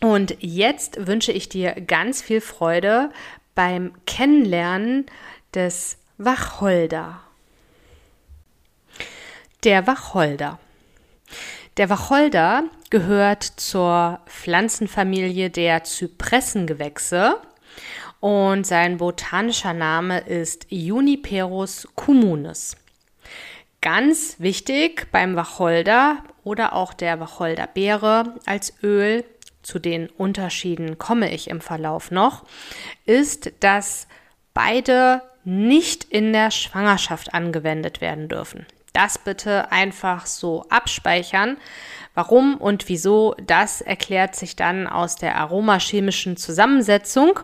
und 0.00 0.36
jetzt 0.40 1.06
wünsche 1.06 1.32
ich 1.32 1.48
dir 1.48 1.72
ganz 1.74 2.20
viel 2.20 2.40
Freude 2.40 3.10
beim 3.54 3.92
Kennenlernen 4.06 5.06
des 5.54 5.98
Wacholder. 6.18 7.20
Der 9.62 9.86
Wacholder. 9.86 10.58
Der 11.76 11.88
Wacholder 11.88 12.64
gehört 12.90 13.44
zur 13.44 14.20
Pflanzenfamilie 14.26 15.50
der 15.50 15.84
Zypressengewächse 15.84 17.40
und 18.24 18.66
sein 18.66 18.96
botanischer 18.96 19.74
Name 19.74 20.20
ist 20.20 20.64
Juniperus 20.70 21.86
communis. 21.94 22.74
Ganz 23.82 24.36
wichtig 24.38 25.08
beim 25.12 25.36
Wacholder 25.36 26.24
oder 26.42 26.72
auch 26.72 26.94
der 26.94 27.20
Wacholderbeere 27.20 28.34
als 28.46 28.72
Öl, 28.82 29.26
zu 29.62 29.78
den 29.78 30.08
Unterschieden 30.08 30.96
komme 30.96 31.34
ich 31.34 31.50
im 31.50 31.60
Verlauf 31.60 32.10
noch, 32.10 32.46
ist, 33.04 33.52
dass 33.60 34.08
beide 34.54 35.20
nicht 35.44 36.04
in 36.04 36.32
der 36.32 36.50
Schwangerschaft 36.50 37.34
angewendet 37.34 38.00
werden 38.00 38.30
dürfen. 38.30 38.64
Das 38.94 39.18
bitte 39.18 39.70
einfach 39.70 40.24
so 40.24 40.64
abspeichern. 40.70 41.58
Warum 42.14 42.56
und 42.56 42.88
wieso, 42.88 43.34
das 43.46 43.82
erklärt 43.82 44.34
sich 44.34 44.56
dann 44.56 44.86
aus 44.86 45.16
der 45.16 45.36
aromachemischen 45.36 46.38
Zusammensetzung. 46.38 47.40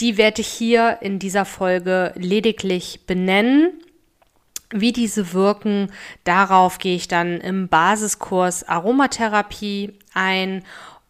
Die 0.00 0.16
werde 0.16 0.40
ich 0.40 0.48
hier 0.48 0.98
in 1.00 1.18
dieser 1.18 1.44
Folge 1.44 2.12
lediglich 2.16 3.00
benennen. 3.06 3.72
Wie 4.70 4.92
diese 4.92 5.32
wirken, 5.32 5.92
darauf 6.24 6.78
gehe 6.78 6.96
ich 6.96 7.06
dann 7.06 7.40
im 7.40 7.68
Basiskurs 7.68 8.66
Aromatherapie 8.66 9.92
ein 10.14 10.64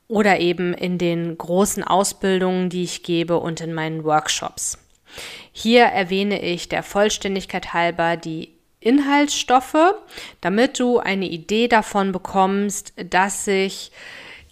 oder 0.06 0.38
eben 0.38 0.74
in 0.74 0.98
den 0.98 1.38
großen 1.38 1.82
Ausbildungen, 1.82 2.68
die 2.68 2.84
ich 2.84 3.02
gebe 3.02 3.38
und 3.38 3.60
in 3.62 3.72
meinen 3.72 4.04
Workshops. 4.04 4.78
Hier 5.52 5.84
erwähne 5.84 6.42
ich 6.42 6.68
der 6.68 6.82
Vollständigkeit 6.82 7.72
halber 7.72 8.16
die 8.16 8.50
Inhaltsstoffe, 8.80 9.94
damit 10.42 10.78
du 10.78 10.98
eine 10.98 11.26
Idee 11.26 11.68
davon 11.68 12.12
bekommst, 12.12 12.92
dass 12.96 13.46
sich 13.46 13.92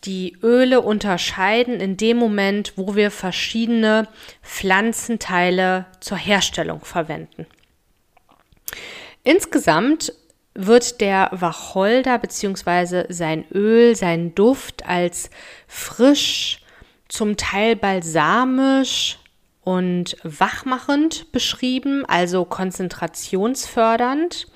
die 0.05 0.37
Öle 0.43 0.81
unterscheiden 0.81 1.81
in 1.81 1.97
dem 1.97 2.17
Moment, 2.17 2.73
wo 2.77 2.97
wir 2.97 3.11
verschiedene 3.11 4.09
Pflanzenteile 4.43 5.87
zur 6.01 6.19
Herstellung 6.19 6.85
verwenden. 6.85 7.47
Insgesamt 9.23 10.13
wird 10.55 11.01
der 11.01 11.29
Wacholder 11.33 12.19
bzw. 12.19 13.07
sein 13.09 13.45
Öl, 13.53 13.97
sein 13.97 14.35
Duft 14.35 14.87
als 14.87 15.31
frisch, 15.67 16.59
zum 17.09 17.37
Teil 17.37 17.77
balsamisch 17.77 19.19
und 19.63 20.17
wachmachend 20.25 21.31
beschrieben, 21.31 22.05
also 22.07 22.45
konzentrationsfördernd. 22.45 24.49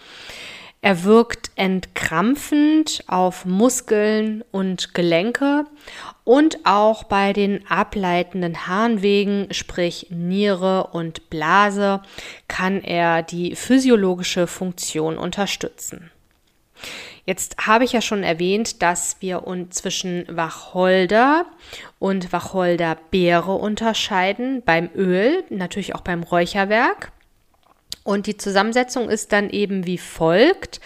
Er 0.86 1.02
wirkt 1.02 1.50
entkrampfend 1.56 3.02
auf 3.08 3.44
Muskeln 3.44 4.44
und 4.52 4.94
Gelenke 4.94 5.64
und 6.22 6.64
auch 6.64 7.02
bei 7.02 7.32
den 7.32 7.68
ableitenden 7.68 8.68
Harnwegen, 8.68 9.48
sprich 9.50 10.06
Niere 10.10 10.90
und 10.92 11.28
Blase, 11.28 12.02
kann 12.46 12.84
er 12.84 13.24
die 13.24 13.56
physiologische 13.56 14.46
Funktion 14.46 15.18
unterstützen. 15.18 16.12
Jetzt 17.24 17.66
habe 17.66 17.82
ich 17.82 17.90
ja 17.90 18.00
schon 18.00 18.22
erwähnt, 18.22 18.80
dass 18.80 19.16
wir 19.18 19.44
uns 19.44 19.74
zwischen 19.74 20.24
Wacholder 20.28 21.46
und 21.98 22.32
Wacholderbeere 22.32 23.54
unterscheiden 23.54 24.62
beim 24.64 24.88
Öl, 24.94 25.42
natürlich 25.50 25.96
auch 25.96 26.02
beim 26.02 26.22
Räucherwerk. 26.22 27.10
Und 28.06 28.28
die 28.28 28.36
Zusammensetzung 28.36 29.10
ist 29.10 29.32
dann 29.32 29.50
eben 29.50 29.84
wie 29.84 29.98
folgt. 29.98 30.80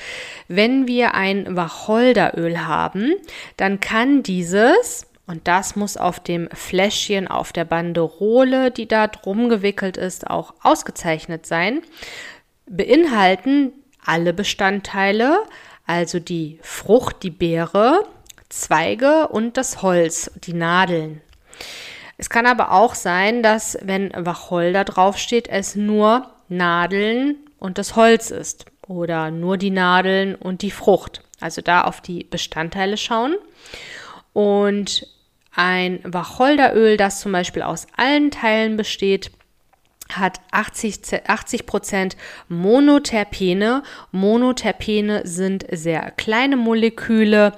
Wenn 0.49 0.89
wir 0.89 1.15
ein 1.15 1.55
Wacholderöl 1.55 2.67
haben, 2.67 3.13
dann 3.59 3.79
kann 3.79 4.23
dieses, 4.23 5.07
und 5.27 5.47
das 5.47 5.77
muss 5.77 5.99
auf 5.99 6.19
dem 6.19 6.49
Fläschchen, 6.51 7.29
auf 7.29 7.53
der 7.53 7.67
Banderole, 7.67 8.71
die 8.71 8.89
da 8.89 9.07
drum 9.07 9.51
gewickelt 9.51 9.99
ist, 9.99 10.31
auch 10.31 10.55
ausgezeichnet 10.63 11.45
sein, 11.45 11.83
beinhalten 12.65 13.73
alle 14.03 14.33
Bestandteile, 14.33 15.41
also 15.87 16.21
die 16.21 16.59
Frucht, 16.63 17.23
die 17.23 17.31
Beere, 17.31 18.07
Zweige 18.49 19.29
und 19.29 19.59
das 19.59 19.83
Holz, 19.83 20.31
die 20.37 20.55
Nadeln. 20.55 21.21
Es 22.17 22.31
kann 22.31 22.47
aber 22.47 22.73
auch 22.73 22.95
sein, 22.95 23.43
dass 23.43 23.77
wenn 23.83 24.11
Wacholder 24.17 24.85
draufsteht, 24.85 25.49
es 25.49 25.77
nur 25.77 26.31
Nadeln 26.51 27.37
und 27.59 27.79
das 27.79 27.97
Holz 27.97 28.31
ist 28.31 28.67
oder 28.87 29.31
nur 29.31 29.57
die 29.57 29.71
Nadeln 29.71 30.35
und 30.35 30.63
die 30.63 30.71
Frucht. 30.71 31.23
Also 31.41 31.63
da 31.63 31.83
auf 31.83 32.01
die 32.01 32.25
Bestandteile 32.25 32.97
schauen. 32.97 33.37
Und 34.33 35.07
ein 35.55 36.01
Wacholderöl, 36.05 36.97
das 36.97 37.21
zum 37.21 37.33
Beispiel 37.33 37.63
aus 37.63 37.87
allen 37.97 38.31
Teilen 38.31 38.77
besteht, 38.77 39.31
hat 40.13 40.41
80, 40.51 41.29
80 41.29 41.67
Prozent 41.67 42.17
Monoterpene. 42.49 43.83
Monoterpene 44.13 45.27
sind 45.27 45.67
sehr 45.71 46.11
kleine 46.13 46.57
Moleküle, 46.57 47.53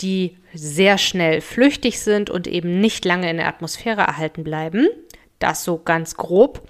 die 0.00 0.36
sehr 0.54 0.98
schnell 0.98 1.40
flüchtig 1.40 2.00
sind 2.00 2.30
und 2.30 2.46
eben 2.46 2.80
nicht 2.80 3.04
lange 3.04 3.30
in 3.30 3.38
der 3.38 3.48
Atmosphäre 3.48 4.02
erhalten 4.02 4.44
bleiben. 4.44 4.88
Das 5.38 5.64
so 5.64 5.78
ganz 5.78 6.16
grob. 6.16 6.68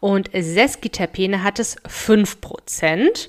Und 0.00 0.30
Sesquiterpene 0.32 1.42
hat 1.42 1.58
es 1.58 1.78
5%. 1.84 3.28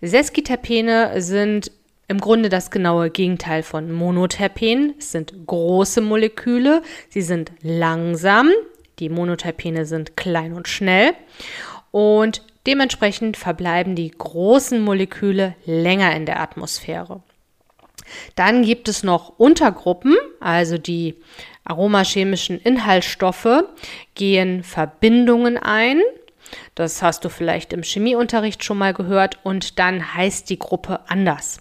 Sesquiterpene 0.00 1.20
sind 1.20 1.72
im 2.08 2.18
Grunde 2.18 2.48
das 2.48 2.70
genaue 2.70 3.10
Gegenteil 3.10 3.62
von 3.62 3.92
Monoterpen. 3.92 4.94
Es 4.98 5.12
sind 5.12 5.32
große 5.46 6.00
Moleküle, 6.00 6.82
sie 7.08 7.22
sind 7.22 7.52
langsam. 7.62 8.50
Die 8.98 9.08
Monoterpene 9.08 9.86
sind 9.86 10.16
klein 10.16 10.52
und 10.52 10.66
schnell. 10.66 11.12
Und 11.92 12.42
dementsprechend 12.66 13.36
verbleiben 13.36 13.94
die 13.94 14.10
großen 14.10 14.80
Moleküle 14.80 15.54
länger 15.64 16.14
in 16.16 16.26
der 16.26 16.40
Atmosphäre. 16.40 17.22
Dann 18.34 18.62
gibt 18.62 18.88
es 18.88 19.02
noch 19.02 19.38
Untergruppen, 19.38 20.16
also 20.40 20.78
die 20.78 21.16
aromachemischen 21.64 22.60
Inhaltsstoffe 22.60 23.64
gehen 24.14 24.62
Verbindungen 24.62 25.56
ein. 25.56 26.00
Das 26.74 27.02
hast 27.02 27.24
du 27.24 27.28
vielleicht 27.28 27.72
im 27.72 27.82
Chemieunterricht 27.82 28.64
schon 28.64 28.78
mal 28.78 28.94
gehört 28.94 29.38
und 29.44 29.78
dann 29.78 30.14
heißt 30.14 30.50
die 30.50 30.58
Gruppe 30.58 31.00
anders. 31.08 31.58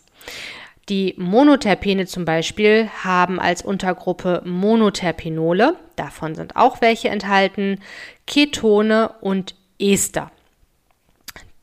Die 0.89 1.13
Monoterpene 1.17 2.07
zum 2.07 2.25
Beispiel 2.25 2.89
haben 3.03 3.39
als 3.39 3.61
Untergruppe 3.61 4.41
Monoterpenole, 4.43 5.75
davon 5.95 6.33
sind 6.33 6.55
auch 6.55 6.81
welche 6.81 7.09
enthalten, 7.09 7.79
Ketone 8.25 9.11
und 9.21 9.53
Ester. 9.79 10.31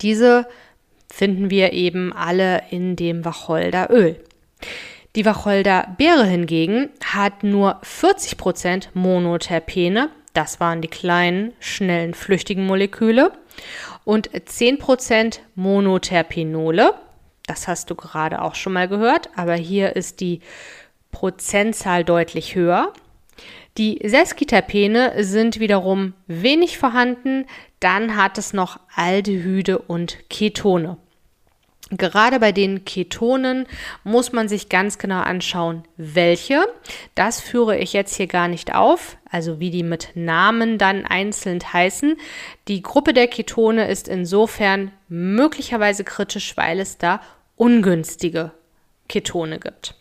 Diese 0.00 0.46
finden 1.12 1.50
wir 1.50 1.72
eben 1.72 2.12
alle 2.12 2.62
in 2.70 2.94
dem 2.94 3.24
Wacholderöl. 3.24 4.22
Die 5.16 5.24
Wacholderbeere 5.24 6.26
hingegen 6.26 6.90
hat 7.02 7.42
nur 7.42 7.80
40% 7.80 8.88
Monoterpene, 8.92 10.10
das 10.34 10.60
waren 10.60 10.82
die 10.82 10.88
kleinen, 10.88 11.54
schnellen, 11.58 12.12
flüchtigen 12.12 12.66
Moleküle, 12.66 13.32
und 14.04 14.28
10% 14.30 15.38
Monoterpenole, 15.54 16.92
das 17.46 17.66
hast 17.66 17.88
du 17.88 17.94
gerade 17.94 18.42
auch 18.42 18.54
schon 18.54 18.74
mal 18.74 18.88
gehört, 18.88 19.30
aber 19.36 19.54
hier 19.54 19.96
ist 19.96 20.20
die 20.20 20.40
Prozentzahl 21.12 22.04
deutlich 22.04 22.54
höher. 22.54 22.92
Die 23.78 23.98
Sesquiterpene 24.04 25.24
sind 25.24 25.60
wiederum 25.60 26.12
wenig 26.26 26.76
vorhanden, 26.76 27.46
dann 27.80 28.16
hat 28.16 28.36
es 28.36 28.52
noch 28.52 28.80
Aldehyde 28.94 29.78
und 29.78 30.28
Ketone. 30.28 30.98
Gerade 31.90 32.40
bei 32.40 32.50
den 32.50 32.84
Ketonen 32.84 33.66
muss 34.02 34.32
man 34.32 34.48
sich 34.48 34.68
ganz 34.68 34.98
genau 34.98 35.20
anschauen, 35.20 35.84
welche. 35.96 36.66
Das 37.14 37.40
führe 37.40 37.78
ich 37.78 37.92
jetzt 37.92 38.16
hier 38.16 38.26
gar 38.26 38.48
nicht 38.48 38.74
auf, 38.74 39.16
also 39.30 39.60
wie 39.60 39.70
die 39.70 39.84
mit 39.84 40.10
Namen 40.14 40.78
dann 40.78 41.06
einzeln 41.06 41.60
heißen. 41.60 42.16
Die 42.66 42.82
Gruppe 42.82 43.14
der 43.14 43.28
Ketone 43.28 43.88
ist 43.88 44.08
insofern 44.08 44.90
möglicherweise 45.08 46.02
kritisch, 46.02 46.56
weil 46.56 46.80
es 46.80 46.98
da 46.98 47.20
ungünstige 47.54 48.50
Ketone 49.08 49.60
gibt. 49.60 49.94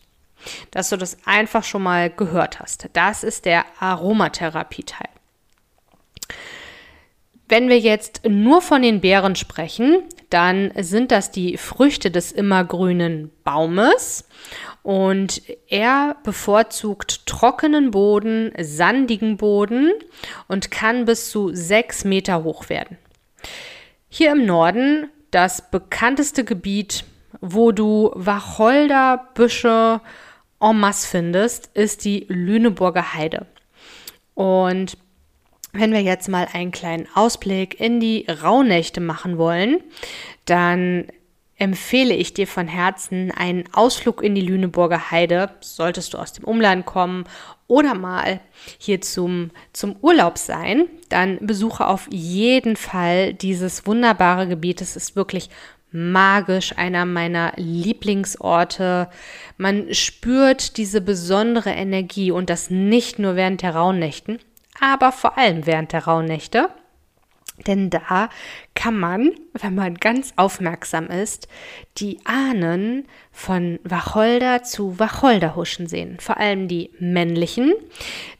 Dass 0.71 0.89
du 0.89 0.97
das 0.97 1.17
einfach 1.25 1.63
schon 1.63 1.83
mal 1.83 2.09
gehört 2.09 2.59
hast. 2.59 2.89
Das 2.93 3.23
ist 3.23 3.45
der 3.45 3.63
Aromatherapie-Teil. 3.79 5.09
Wenn 7.47 7.69
wir 7.69 7.79
jetzt 7.79 8.21
nur 8.27 8.61
von 8.61 8.81
den 8.81 9.01
Beeren 9.01 9.35
sprechen, 9.35 10.03
dann 10.31 10.71
sind 10.79 11.11
das 11.11 11.29
die 11.29 11.57
Früchte 11.57 12.09
des 12.09 12.31
immergrünen 12.31 13.31
Baumes 13.43 14.27
und 14.81 15.43
er 15.67 16.15
bevorzugt 16.23 17.27
trockenen 17.27 17.91
Boden, 17.91 18.51
sandigen 18.59 19.37
Boden 19.37 19.91
und 20.47 20.71
kann 20.71 21.05
bis 21.05 21.29
zu 21.29 21.53
sechs 21.53 22.03
Meter 22.03 22.43
hoch 22.43 22.69
werden. 22.69 22.97
Hier 24.09 24.31
im 24.31 24.45
Norden 24.45 25.09
das 25.29 25.69
bekannteste 25.69 26.45
Gebiet, 26.45 27.05
wo 27.41 27.71
du 27.71 28.11
Wacholderbüsche 28.15 30.01
en 30.59 30.79
masse 30.79 31.07
findest, 31.07 31.69
ist 31.75 32.05
die 32.05 32.25
Lüneburger 32.27 33.13
Heide. 33.13 33.45
Und 34.33 34.97
wenn 35.77 35.91
wir 35.91 36.01
jetzt 36.01 36.29
mal 36.29 36.47
einen 36.51 36.71
kleinen 36.71 37.07
Ausblick 37.13 37.79
in 37.79 37.99
die 37.99 38.25
Rauhnächte 38.27 39.01
machen 39.01 39.37
wollen, 39.37 39.81
dann 40.45 41.05
empfehle 41.57 42.13
ich 42.13 42.33
dir 42.33 42.47
von 42.47 42.67
Herzen 42.67 43.31
einen 43.31 43.63
Ausflug 43.73 44.21
in 44.21 44.35
die 44.35 44.41
Lüneburger 44.41 45.09
Heide, 45.11 45.51
solltest 45.61 46.13
du 46.13 46.17
aus 46.17 46.33
dem 46.33 46.43
Umland 46.43 46.85
kommen 46.85 47.23
oder 47.67 47.93
mal 47.93 48.41
hier 48.77 49.01
zum, 49.01 49.51
zum 49.71 49.95
Urlaub 50.01 50.37
sein, 50.37 50.87
dann 51.09 51.39
besuche 51.41 51.87
auf 51.87 52.07
jeden 52.11 52.75
Fall 52.75 53.33
dieses 53.33 53.87
wunderbare 53.87 54.47
Gebiet. 54.47 54.81
Es 54.81 54.95
ist 54.95 55.15
wirklich 55.15 55.49
magisch, 55.91 56.77
einer 56.77 57.05
meiner 57.05 57.53
Lieblingsorte. 57.55 59.09
Man 59.57 59.93
spürt 59.93 60.75
diese 60.75 60.99
besondere 60.99 61.69
Energie 61.69 62.31
und 62.31 62.49
das 62.49 62.69
nicht 62.69 63.17
nur 63.17 63.37
während 63.37 63.61
der 63.61 63.75
Rauhnächten, 63.75 64.39
aber 64.79 65.11
vor 65.11 65.37
allem 65.37 65.65
während 65.65 65.93
der 65.93 66.05
Rauhnächte. 66.05 66.69
Denn 67.67 67.89
da 67.89 68.29
kann 68.73 68.99
man, 68.99 69.31
wenn 69.53 69.75
man 69.75 69.95
ganz 69.95 70.33
aufmerksam 70.35 71.07
ist, 71.07 71.47
die 71.97 72.19
Ahnen 72.25 73.07
von 73.31 73.79
Wacholder 73.83 74.63
zu 74.63 74.99
Wacholderhuschen 74.99 75.87
sehen. 75.87 76.17
Vor 76.19 76.37
allem 76.37 76.67
die 76.67 76.91
männlichen, 76.99 77.73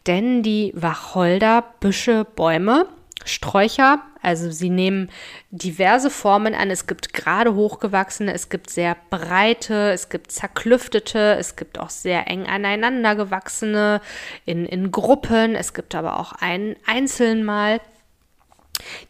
denn 0.06 0.44
die 0.44 0.74
Wacholderbüsche, 0.76 2.26
Bäume, 2.26 2.88
Sträucher, 3.24 4.02
also 4.26 4.50
sie 4.50 4.70
nehmen 4.70 5.10
diverse 5.52 6.10
Formen 6.10 6.56
an. 6.56 6.72
Es 6.72 6.88
gibt 6.88 7.14
gerade 7.14 7.54
hochgewachsene, 7.54 8.34
es 8.34 8.50
gibt 8.50 8.70
sehr 8.70 8.98
breite, 9.10 9.92
es 9.92 10.10
gibt 10.10 10.32
zerklüftete, 10.32 11.36
es 11.40 11.56
gibt 11.56 11.80
auch 11.80 11.92
sehr 11.92 12.28
eng 12.28 12.48
aneinander 12.48 13.16
gewachsene 13.16 14.02
in, 14.46 14.66
in 14.66 14.92
Gruppen. 14.92 15.56
Es 15.56 15.74
gibt 15.74 15.94
aber 15.94 16.20
auch 16.20 16.34
einen 16.34 16.76
einzelnen 16.86 17.44
mal. 17.44 17.80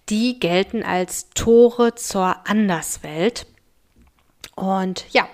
Die 0.10 0.40
gelten 0.40 0.84
als 0.84 1.30
Tore 1.30 1.96
zur 1.96 2.48
Anderswelt. 2.48 3.48
Und 4.56 5.06
ja, 5.12 5.28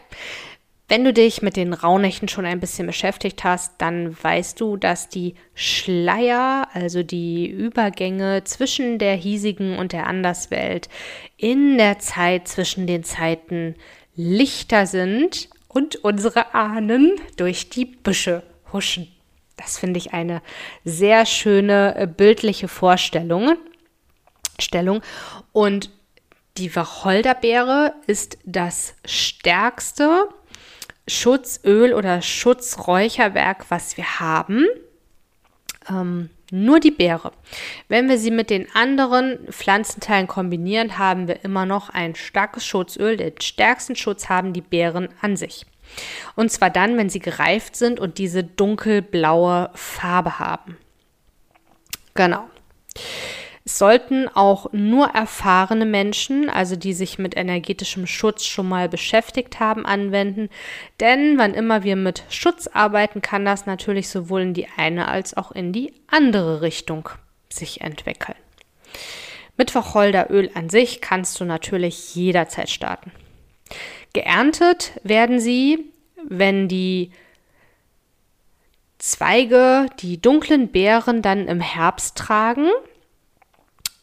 wenn 0.91 1.05
du 1.05 1.13
dich 1.13 1.41
mit 1.41 1.55
den 1.55 1.71
Rauhnächten 1.71 2.27
schon 2.27 2.45
ein 2.45 2.59
bisschen 2.59 2.85
beschäftigt 2.85 3.45
hast, 3.45 3.75
dann 3.77 4.13
weißt 4.21 4.59
du, 4.59 4.75
dass 4.75 5.07
die 5.07 5.35
Schleier, 5.55 6.67
also 6.73 7.01
die 7.01 7.47
Übergänge 7.47 8.43
zwischen 8.43 8.99
der 8.99 9.15
hiesigen 9.15 9.77
und 9.77 9.93
der 9.93 10.07
Anderswelt 10.07 10.89
in 11.37 11.77
der 11.77 11.99
Zeit 11.99 12.49
zwischen 12.49 12.87
den 12.87 13.05
Zeiten 13.05 13.75
lichter 14.17 14.85
sind 14.85 15.47
und 15.69 15.95
unsere 15.95 16.53
Ahnen 16.53 17.13
durch 17.37 17.69
die 17.69 17.85
Büsche 17.85 18.43
huschen. 18.73 19.07
Das 19.55 19.77
finde 19.77 19.97
ich 19.97 20.11
eine 20.11 20.41
sehr 20.83 21.25
schöne 21.25 21.95
äh, 21.95 22.05
bildliche 22.05 22.67
Vorstellung. 22.67 23.55
Stellung. 24.59 25.01
Und 25.53 25.89
die 26.57 26.75
Wacholderbeere 26.75 27.93
ist 28.07 28.39
das 28.43 28.93
stärkste 29.05 30.27
Schutzöl 31.07 31.93
oder 31.93 32.21
Schutzräucherwerk, 32.21 33.65
was 33.69 33.97
wir 33.97 34.19
haben. 34.19 34.65
Ähm, 35.89 36.29
nur 36.51 36.79
die 36.81 36.91
Beere. 36.91 37.31
Wenn 37.87 38.09
wir 38.09 38.17
sie 38.17 38.29
mit 38.29 38.49
den 38.49 38.67
anderen 38.75 39.47
Pflanzenteilen 39.51 40.27
kombinieren, 40.27 40.97
haben 40.97 41.27
wir 41.27 41.45
immer 41.45 41.65
noch 41.65 41.89
ein 41.89 42.13
starkes 42.13 42.65
Schutzöl. 42.65 43.15
Den 43.15 43.39
stärksten 43.41 43.95
Schutz 43.95 44.27
haben 44.27 44.51
die 44.51 44.61
Beeren 44.61 45.07
an 45.21 45.37
sich. 45.37 45.65
Und 46.35 46.51
zwar 46.51 46.69
dann, 46.69 46.97
wenn 46.97 47.09
sie 47.09 47.19
gereift 47.19 47.75
sind 47.75 47.99
und 47.99 48.17
diese 48.17 48.43
dunkelblaue 48.43 49.69
Farbe 49.73 50.39
haben. 50.39 50.77
Genau. 52.13 52.49
Es 53.63 53.77
sollten 53.77 54.27
auch 54.27 54.71
nur 54.71 55.09
erfahrene 55.09 55.85
Menschen, 55.85 56.49
also 56.49 56.75
die 56.75 56.93
sich 56.93 57.19
mit 57.19 57.37
energetischem 57.37 58.07
Schutz 58.07 58.45
schon 58.45 58.67
mal 58.67 58.89
beschäftigt 58.89 59.59
haben, 59.59 59.85
anwenden. 59.85 60.49
Denn 60.99 61.37
wann 61.37 61.53
immer 61.53 61.83
wir 61.83 61.95
mit 61.95 62.23
Schutz 62.29 62.67
arbeiten, 62.67 63.21
kann 63.21 63.45
das 63.45 63.67
natürlich 63.67 64.09
sowohl 64.09 64.41
in 64.41 64.53
die 64.55 64.67
eine 64.77 65.07
als 65.07 65.37
auch 65.37 65.51
in 65.51 65.73
die 65.73 65.93
andere 66.07 66.61
Richtung 66.61 67.09
sich 67.49 67.81
entwickeln. 67.81 68.37
Mit 69.57 69.75
Wacholderöl 69.75 70.49
an 70.55 70.69
sich 70.69 71.01
kannst 71.01 71.39
du 71.39 71.45
natürlich 71.45 72.15
jederzeit 72.15 72.69
starten. 72.69 73.11
Geerntet 74.13 74.93
werden 75.03 75.39
sie, 75.39 75.85
wenn 76.27 76.67
die 76.67 77.11
Zweige 78.97 79.87
die 79.99 80.19
dunklen 80.19 80.69
Beeren 80.69 81.21
dann 81.21 81.47
im 81.47 81.59
Herbst 81.59 82.17
tragen 82.17 82.69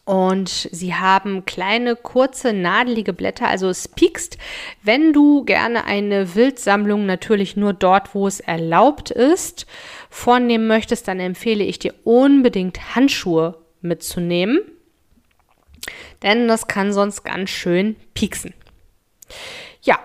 und 0.09 0.49
sie 0.49 0.95
haben 0.95 1.45
kleine, 1.45 1.95
kurze, 1.95 2.55
nadelige 2.55 3.13
Blätter, 3.13 3.47
also 3.47 3.69
es 3.69 3.89
piekst. 3.89 4.39
Wenn 4.83 5.13
du 5.13 5.45
gerne 5.45 5.85
eine 5.85 6.35
Wildsammlung 6.35 7.05
natürlich 7.05 7.59
nur 7.59 7.75
dort, 7.75 8.15
wo 8.15 8.27
es 8.27 8.41
erlaubt 8.41 9.11
ist, 9.11 9.67
vornehmen 10.09 10.67
möchtest, 10.67 11.09
dann 11.09 11.21
empfehle 11.21 11.63
ich 11.63 11.79
dir 11.79 11.93
unbedingt 12.05 12.95
Handschuhe 12.95 13.59
mitzunehmen. 13.83 14.61
Denn 16.23 16.49
das 16.49 16.67
kann 16.69 16.95
sonst 16.95 17.23
ganz 17.23 17.51
schön 17.51 17.95
pieksen. 18.15 18.55
Ja, 19.83 19.99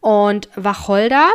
und 0.00 0.48
Wacholder 0.56 1.30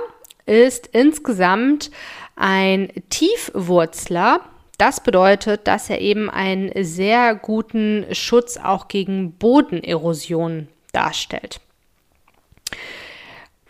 ist 0.45 0.87
insgesamt 0.87 1.91
ein 2.35 2.91
Tiefwurzler 3.07 4.41
das 4.77 5.01
bedeutet, 5.01 5.67
dass 5.67 5.89
er 5.89 6.01
eben 6.01 6.29
einen 6.29 6.71
sehr 6.83 7.35
guten 7.35 8.05
Schutz 8.11 8.57
auch 8.57 8.87
gegen 8.87 9.33
Bodenerosion 9.33 10.67
darstellt. 10.91 11.59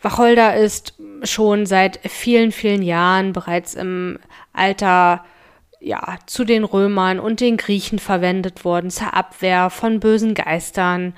Wacholder 0.02 0.56
ist 0.56 0.94
schon 1.24 1.66
seit 1.66 2.00
vielen, 2.08 2.52
vielen 2.52 2.84
Jahren 2.84 3.34
bereits 3.34 3.74
im 3.74 4.20
Alter 4.54 5.26
ja, 5.80 6.18
zu 6.26 6.46
den 6.46 6.64
Römern 6.64 7.20
und 7.20 7.40
den 7.40 7.58
Griechen 7.58 8.00
verwendet 8.00 8.66
worden 8.66 8.90
zur 8.90 9.14
Abwehr 9.14 9.70
von 9.70 10.00
bösen 10.00 10.34
Geistern. 10.34 11.14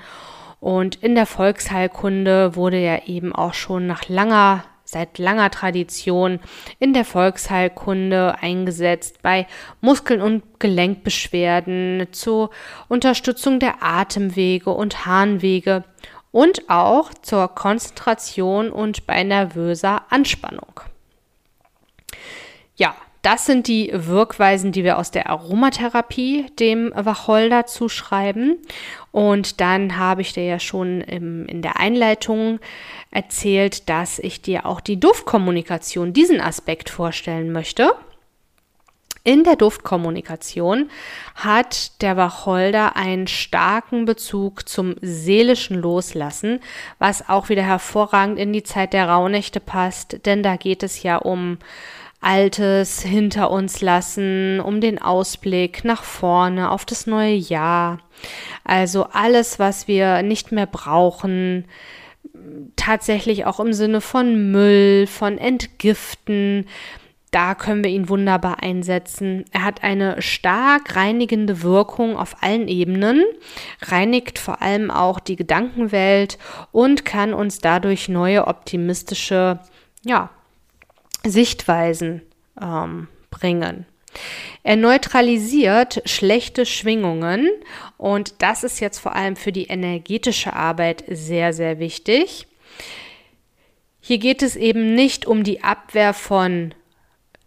Und 0.60 0.96
in 0.96 1.14
der 1.14 1.26
Volksheilkunde 1.26 2.56
wurde 2.56 2.78
er 2.78 3.08
eben 3.08 3.34
auch 3.34 3.54
schon 3.54 3.86
nach 3.86 4.08
langer 4.08 4.64
seit 4.88 5.18
langer 5.18 5.50
Tradition 5.50 6.40
in 6.78 6.94
der 6.94 7.04
Volksheilkunde 7.04 8.36
eingesetzt 8.40 9.20
bei 9.20 9.46
Muskel- 9.82 10.22
und 10.22 10.60
Gelenkbeschwerden, 10.60 12.06
zur 12.12 12.48
Unterstützung 12.88 13.60
der 13.60 13.82
Atemwege 13.82 14.70
und 14.70 15.04
Harnwege 15.04 15.84
und 16.30 16.70
auch 16.70 17.12
zur 17.12 17.48
Konzentration 17.48 18.70
und 18.70 19.06
bei 19.06 19.22
nervöser 19.24 20.06
Anspannung. 20.08 20.80
Ja, 22.76 22.94
das 23.22 23.46
sind 23.46 23.66
die 23.66 23.90
Wirkweisen, 23.92 24.72
die 24.72 24.84
wir 24.84 24.98
aus 24.98 25.10
der 25.10 25.28
Aromatherapie 25.28 26.46
dem 26.58 26.92
Wacholder 26.94 27.66
zuschreiben. 27.66 28.58
Und 29.10 29.60
dann 29.60 29.96
habe 29.96 30.22
ich 30.22 30.32
dir 30.32 30.44
ja 30.44 30.58
schon 30.60 31.00
im, 31.00 31.46
in 31.46 31.62
der 31.62 31.80
Einleitung 31.80 32.60
erzählt, 33.10 33.88
dass 33.88 34.18
ich 34.18 34.42
dir 34.42 34.66
auch 34.66 34.80
die 34.80 35.00
Duftkommunikation, 35.00 36.12
diesen 36.12 36.40
Aspekt 36.40 36.90
vorstellen 36.90 37.50
möchte. 37.50 37.92
In 39.24 39.44
der 39.44 39.56
Duftkommunikation 39.56 40.88
hat 41.34 42.00
der 42.00 42.16
Wacholder 42.16 42.96
einen 42.96 43.26
starken 43.26 44.06
Bezug 44.06 44.66
zum 44.68 44.94
seelischen 45.02 45.76
Loslassen, 45.76 46.60
was 46.98 47.28
auch 47.28 47.50
wieder 47.50 47.62
hervorragend 47.62 48.38
in 48.38 48.54
die 48.54 48.62
Zeit 48.62 48.94
der 48.94 49.08
Rauhnächte 49.08 49.60
passt, 49.60 50.24
denn 50.24 50.42
da 50.42 50.56
geht 50.56 50.82
es 50.82 51.02
ja 51.02 51.16
um 51.16 51.58
Altes 52.20 53.02
hinter 53.02 53.50
uns 53.50 53.80
lassen, 53.80 54.60
um 54.60 54.80
den 54.80 55.00
Ausblick 55.00 55.84
nach 55.84 56.02
vorne 56.02 56.70
auf 56.70 56.84
das 56.84 57.06
neue 57.06 57.34
Jahr. 57.34 57.98
Also 58.64 59.04
alles, 59.12 59.58
was 59.58 59.86
wir 59.86 60.22
nicht 60.22 60.50
mehr 60.50 60.66
brauchen, 60.66 61.64
tatsächlich 62.76 63.46
auch 63.46 63.60
im 63.60 63.72
Sinne 63.72 64.00
von 64.00 64.50
Müll, 64.50 65.06
von 65.06 65.38
Entgiften. 65.38 66.66
Da 67.30 67.54
können 67.54 67.84
wir 67.84 67.90
ihn 67.90 68.08
wunderbar 68.08 68.62
einsetzen. 68.62 69.44
Er 69.52 69.64
hat 69.64 69.84
eine 69.84 70.20
stark 70.22 70.96
reinigende 70.96 71.62
Wirkung 71.62 72.16
auf 72.16 72.42
allen 72.42 72.68
Ebenen, 72.68 73.22
reinigt 73.82 74.38
vor 74.38 74.62
allem 74.62 74.90
auch 74.90 75.20
die 75.20 75.36
Gedankenwelt 75.36 76.38
und 76.72 77.04
kann 77.04 77.34
uns 77.34 77.58
dadurch 77.58 78.08
neue 78.08 78.46
optimistische 78.46 79.60
ja, 80.04 80.30
Sichtweisen 81.28 82.22
ähm, 82.60 83.08
bringen. 83.30 83.86
Er 84.62 84.76
neutralisiert 84.76 86.02
schlechte 86.06 86.66
Schwingungen 86.66 87.48
und 87.96 88.42
das 88.42 88.64
ist 88.64 88.80
jetzt 88.80 88.98
vor 88.98 89.14
allem 89.14 89.36
für 89.36 89.52
die 89.52 89.66
energetische 89.66 90.54
Arbeit 90.54 91.04
sehr, 91.08 91.52
sehr 91.52 91.78
wichtig. 91.78 92.46
Hier 94.00 94.18
geht 94.18 94.42
es 94.42 94.56
eben 94.56 94.94
nicht 94.94 95.26
um 95.26 95.44
die 95.44 95.62
Abwehr 95.62 96.14
von 96.14 96.74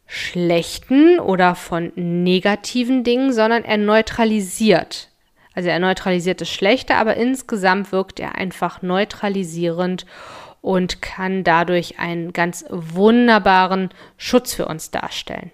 schlechten 0.06 1.20
oder 1.20 1.56
von 1.56 1.92
negativen 1.96 3.04
Dingen, 3.04 3.34
sondern 3.34 3.64
er 3.64 3.78
neutralisiert. 3.78 5.10
Also 5.54 5.70
er 5.70 5.80
neutralisiert 5.80 6.42
das 6.42 6.50
Schlechte, 6.50 6.96
aber 6.96 7.16
insgesamt 7.16 7.92
wirkt 7.92 8.20
er 8.20 8.36
einfach 8.36 8.82
neutralisierend 8.82 10.06
und 10.62 11.02
kann 11.02 11.44
dadurch 11.44 12.00
einen 12.00 12.34
ganz 12.34 12.66
wunderbaren 12.70 13.90
Schutz 14.18 14.54
für 14.54 14.68
uns 14.68 14.92
darstellen. 14.92 15.52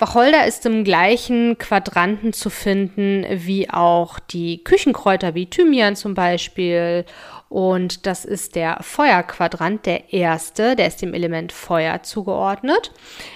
Wacholder 0.00 0.46
ist 0.46 0.64
im 0.64 0.84
gleichen 0.84 1.58
Quadranten 1.58 2.32
zu 2.32 2.50
finden 2.50 3.26
wie 3.28 3.68
auch 3.68 4.20
die 4.20 4.62
Küchenkräuter 4.62 5.34
wie 5.34 5.50
Thymian 5.50 5.96
zum 5.96 6.14
Beispiel. 6.14 7.04
Und 7.48 8.06
das 8.06 8.24
ist 8.24 8.54
der 8.54 8.78
Feuerquadrant, 8.80 9.86
der 9.86 10.12
erste, 10.12 10.76
der 10.76 10.86
ist 10.86 11.02
dem 11.02 11.14
Element 11.14 11.50
Feuer 11.50 12.04
zugeordnet. 12.04 12.92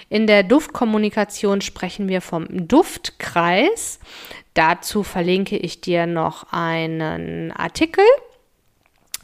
In 0.07 0.25
der 0.25 0.43
Duftkommunikation 0.43 1.59
sprechen 1.59 2.07
wir 2.07 2.21
vom 2.21 2.47
Duftkreis. 2.49 3.99
Dazu 4.53 5.03
verlinke 5.03 5.57
ich 5.57 5.81
dir 5.81 6.05
noch 6.05 6.53
einen 6.53 7.51
Artikel 7.51 8.05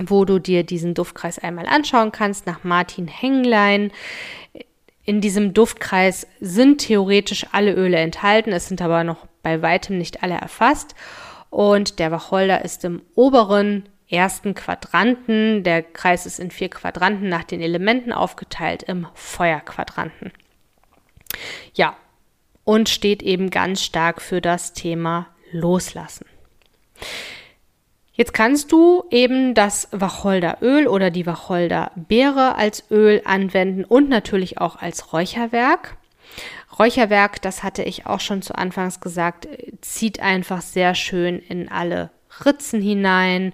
wo 0.06 0.26
du 0.26 0.40
dir 0.40 0.64
diesen 0.64 0.94
Duftkreis 0.94 1.40
einmal 1.40 1.66
anschauen 1.66 2.12
kannst, 2.12 2.46
nach 2.46 2.64
Martin 2.64 3.08
Henglein. 3.08 3.92
In 5.04 5.22
diesem 5.22 5.54
Duftkreis 5.54 6.28
sind 6.40 6.82
theoretisch 6.82 7.48
alle 7.52 7.74
Öle 7.74 7.98
enthalten, 7.98 8.54
es 8.54 8.68
sind 8.68 8.82
aber 8.82 9.04
noch 9.04 9.28
bei 9.42 9.62
weitem 9.62 9.98
nicht 9.98 10.24
alle 10.24 10.36
erfasst. 10.36 10.96
Und 11.50 12.00
der 12.00 12.12
Wacholder 12.12 12.64
ist 12.64 12.86
im 12.86 13.02
oberen 13.16 13.90
ersten 14.08 14.56
Quadranten. 14.56 15.64
Der 15.64 15.82
Kreis 15.82 16.26
ist 16.26 16.40
in 16.40 16.52
vier 16.52 16.70
Quadranten 16.70 17.30
nach 17.30 17.44
den 17.44 17.62
Elementen 17.62 18.12
aufgeteilt 18.12 18.84
im 18.84 19.08
Feuerquadranten. 19.14 20.32
Ja, 21.74 21.96
und 22.64 22.90
steht 22.90 23.24
eben 23.24 23.50
ganz 23.50 23.84
stark 23.84 24.22
für 24.22 24.42
das 24.42 24.74
Thema 24.74 25.28
Loslassen. 25.52 26.26
Jetzt 28.20 28.34
kannst 28.34 28.74
du 28.74 29.06
eben 29.12 29.54
das 29.54 29.88
Wacholderöl 29.92 30.88
oder 30.88 31.10
die 31.10 31.26
Wacholderbeere 31.26 32.56
als 32.56 32.84
Öl 32.92 33.22
anwenden 33.24 33.86
und 33.86 34.10
natürlich 34.10 34.58
auch 34.58 34.76
als 34.76 35.14
Räucherwerk. 35.14 35.96
Räucherwerk, 36.78 37.42
das 37.42 37.64
hatte 37.64 37.82
ich 37.84 38.08
auch 38.08 38.20
schon 38.20 38.42
zu 38.42 38.56
Anfangs 38.56 39.00
gesagt, 39.00 39.48
zieht 39.80 40.20
einfach 40.20 40.60
sehr 40.60 40.96
schön 40.96 41.40
in 41.40 41.70
alle 41.72 42.10
Ritzen 42.44 42.82
hinein 42.82 43.54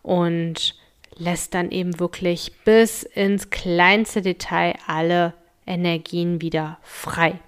und 0.00 0.76
lässt 1.18 1.52
dann 1.52 1.70
eben 1.70 2.00
wirklich 2.00 2.52
bis 2.64 3.02
ins 3.02 3.50
kleinste 3.50 4.22
Detail 4.22 4.76
alle 4.86 5.34
Energien 5.66 6.40
wieder 6.40 6.78
frei. 6.80 7.38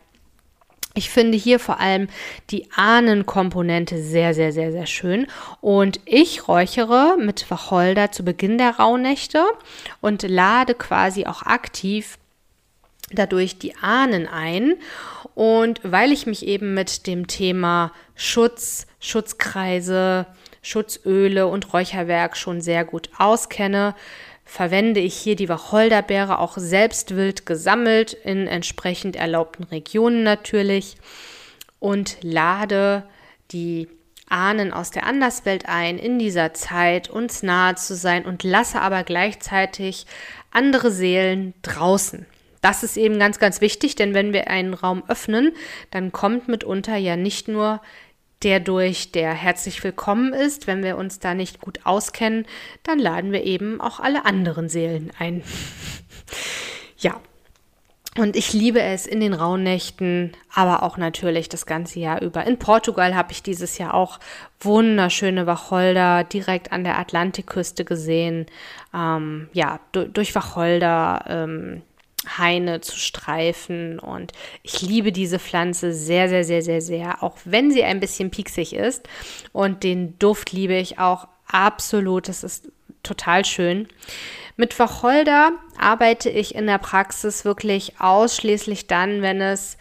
Ich 0.98 1.10
finde 1.10 1.38
hier 1.38 1.60
vor 1.60 1.78
allem 1.78 2.08
die 2.50 2.72
Ahnenkomponente 2.74 4.02
sehr, 4.02 4.34
sehr, 4.34 4.52
sehr, 4.52 4.72
sehr 4.72 4.86
schön. 4.86 5.28
Und 5.60 6.00
ich 6.06 6.48
räuchere 6.48 7.14
mit 7.16 7.48
Wacholder 7.52 8.10
zu 8.10 8.24
Beginn 8.24 8.58
der 8.58 8.78
Rauhnächte 8.80 9.44
und 10.00 10.24
lade 10.24 10.74
quasi 10.74 11.24
auch 11.24 11.42
aktiv 11.42 12.18
dadurch 13.12 13.60
die 13.60 13.76
Ahnen 13.76 14.26
ein. 14.26 14.74
Und 15.36 15.78
weil 15.84 16.10
ich 16.10 16.26
mich 16.26 16.44
eben 16.44 16.74
mit 16.74 17.06
dem 17.06 17.28
Thema 17.28 17.92
Schutz, 18.16 18.88
Schutzkreise, 18.98 20.26
Schutzöle 20.62 21.46
und 21.46 21.72
Räucherwerk 21.72 22.36
schon 22.36 22.60
sehr 22.60 22.84
gut 22.84 23.08
auskenne, 23.16 23.94
verwende 24.48 24.98
ich 24.98 25.14
hier 25.14 25.36
die 25.36 25.50
Wacholderbeere 25.50 26.38
auch 26.38 26.56
selbst 26.56 27.14
wild 27.14 27.44
gesammelt 27.44 28.14
in 28.14 28.46
entsprechend 28.46 29.14
erlaubten 29.14 29.64
Regionen 29.64 30.22
natürlich 30.22 30.96
und 31.78 32.16
lade 32.22 33.04
die 33.52 33.88
Ahnen 34.30 34.72
aus 34.72 34.90
der 34.90 35.06
Anderswelt 35.06 35.68
ein, 35.68 35.98
in 35.98 36.18
dieser 36.18 36.54
Zeit 36.54 37.10
uns 37.10 37.42
nahe 37.42 37.74
zu 37.74 37.94
sein 37.94 38.24
und 38.24 38.42
lasse 38.42 38.80
aber 38.80 39.04
gleichzeitig 39.04 40.06
andere 40.50 40.90
Seelen 40.90 41.52
draußen. 41.60 42.24
Das 42.62 42.82
ist 42.82 42.96
eben 42.96 43.18
ganz, 43.18 43.38
ganz 43.38 43.60
wichtig, 43.60 43.96
denn 43.96 44.14
wenn 44.14 44.32
wir 44.32 44.48
einen 44.48 44.72
Raum 44.72 45.04
öffnen, 45.08 45.52
dann 45.90 46.10
kommt 46.10 46.48
mitunter 46.48 46.96
ja 46.96 47.16
nicht 47.16 47.48
nur 47.48 47.82
der 48.42 48.60
durch 48.60 49.12
der 49.12 49.32
herzlich 49.32 49.82
willkommen 49.82 50.32
ist. 50.32 50.66
Wenn 50.66 50.82
wir 50.82 50.96
uns 50.96 51.18
da 51.18 51.34
nicht 51.34 51.60
gut 51.60 51.80
auskennen, 51.84 52.46
dann 52.82 52.98
laden 52.98 53.32
wir 53.32 53.44
eben 53.44 53.80
auch 53.80 54.00
alle 54.00 54.24
anderen 54.24 54.68
Seelen 54.68 55.10
ein. 55.18 55.42
ja. 56.98 57.20
Und 58.16 58.34
ich 58.34 58.52
liebe 58.52 58.82
es 58.82 59.06
in 59.06 59.20
den 59.20 59.32
Rauhnächten, 59.32 60.32
aber 60.52 60.82
auch 60.82 60.96
natürlich 60.96 61.48
das 61.48 61.66
ganze 61.66 62.00
Jahr 62.00 62.20
über. 62.20 62.44
In 62.44 62.58
Portugal 62.58 63.14
habe 63.14 63.30
ich 63.30 63.44
dieses 63.44 63.78
Jahr 63.78 63.94
auch 63.94 64.18
wunderschöne 64.58 65.46
Wacholder 65.46 66.24
direkt 66.24 66.72
an 66.72 66.82
der 66.82 66.98
Atlantikküste 66.98 67.84
gesehen. 67.84 68.46
Ähm, 68.92 69.48
ja, 69.52 69.78
durch 69.92 70.34
Wacholder 70.34 71.24
ähm, 71.28 71.82
Haine 72.36 72.80
zu 72.80 72.96
streifen. 72.96 73.98
Und 73.98 74.32
ich 74.62 74.82
liebe 74.82 75.12
diese 75.12 75.38
Pflanze 75.38 75.92
sehr, 75.92 76.28
sehr, 76.28 76.44
sehr, 76.44 76.62
sehr, 76.62 76.80
sehr, 76.80 77.22
auch 77.22 77.36
wenn 77.44 77.70
sie 77.70 77.84
ein 77.84 78.00
bisschen 78.00 78.30
pieksig 78.30 78.74
ist. 78.74 79.08
Und 79.52 79.84
den 79.84 80.18
Duft 80.18 80.52
liebe 80.52 80.74
ich 80.74 80.98
auch 80.98 81.28
absolut. 81.46 82.28
Das 82.28 82.44
ist 82.44 82.70
total 83.02 83.44
schön. 83.44 83.88
Mit 84.56 84.78
Wacholder 84.78 85.52
arbeite 85.78 86.28
ich 86.30 86.54
in 86.54 86.66
der 86.66 86.78
Praxis 86.78 87.44
wirklich 87.44 88.00
ausschließlich 88.00 88.88
dann, 88.88 89.22
wenn 89.22 89.40
es 89.40 89.78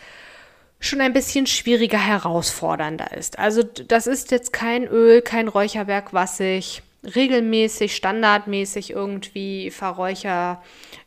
schon 0.79 1.01
ein 1.01 1.13
bisschen 1.13 1.47
schwieriger, 1.47 1.97
herausfordernder 1.97 3.15
ist. 3.17 3.39
Also 3.39 3.63
das 3.63 4.05
ist 4.05 4.31
jetzt 4.31 4.53
kein 4.53 4.86
Öl, 4.88 5.21
kein 5.21 5.47
Räucherwerk, 5.47 6.13
was 6.13 6.39
ich 6.39 6.83
regelmäßig, 7.15 7.96
standardmäßig 7.96 8.91
irgendwie 8.91 9.72
verräucher 9.72 10.62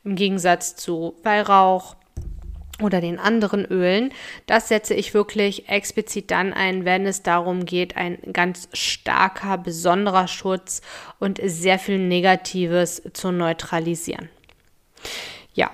im 0.04 0.16
Gegensatz 0.16 0.76
zu 0.76 1.14
Weihrauch 1.22 1.96
oder 2.82 3.00
den 3.00 3.18
anderen 3.18 3.64
Ölen. 3.64 4.12
Das 4.46 4.68
setze 4.68 4.94
ich 4.94 5.14
wirklich 5.14 5.68
explizit 5.68 6.30
dann 6.30 6.52
ein, 6.52 6.84
wenn 6.84 7.06
es 7.06 7.22
darum 7.22 7.66
geht, 7.66 7.96
ein 7.96 8.18
ganz 8.32 8.68
starker, 8.72 9.58
besonderer 9.58 10.28
Schutz 10.28 10.80
und 11.18 11.40
sehr 11.42 11.78
viel 11.78 11.98
Negatives 11.98 13.02
zu 13.12 13.32
neutralisieren. 13.32 14.28
Ja, 15.52 15.70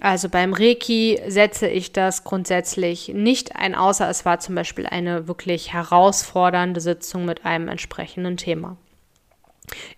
also 0.00 0.28
beim 0.28 0.52
Reiki 0.52 1.20
setze 1.26 1.68
ich 1.68 1.92
das 1.92 2.24
grundsätzlich 2.24 3.08
nicht 3.08 3.56
ein, 3.56 3.74
außer 3.74 4.08
es 4.10 4.24
war 4.24 4.40
zum 4.40 4.54
Beispiel 4.54 4.86
eine 4.86 5.26
wirklich 5.26 5.72
herausfordernde 5.72 6.80
Sitzung 6.80 7.24
mit 7.24 7.46
einem 7.46 7.68
entsprechenden 7.68 8.36
Thema. 8.36 8.76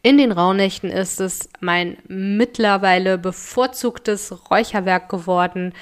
In 0.03 0.19
den 0.19 0.33
Rauhnächten 0.33 0.91
ist 0.91 1.21
es 1.21 1.49
mein 1.61 1.99
mittlerweile 2.07 3.19
bevorzugtes 3.19 4.51
Räucherwerk 4.51 5.09
geworden. 5.09 5.75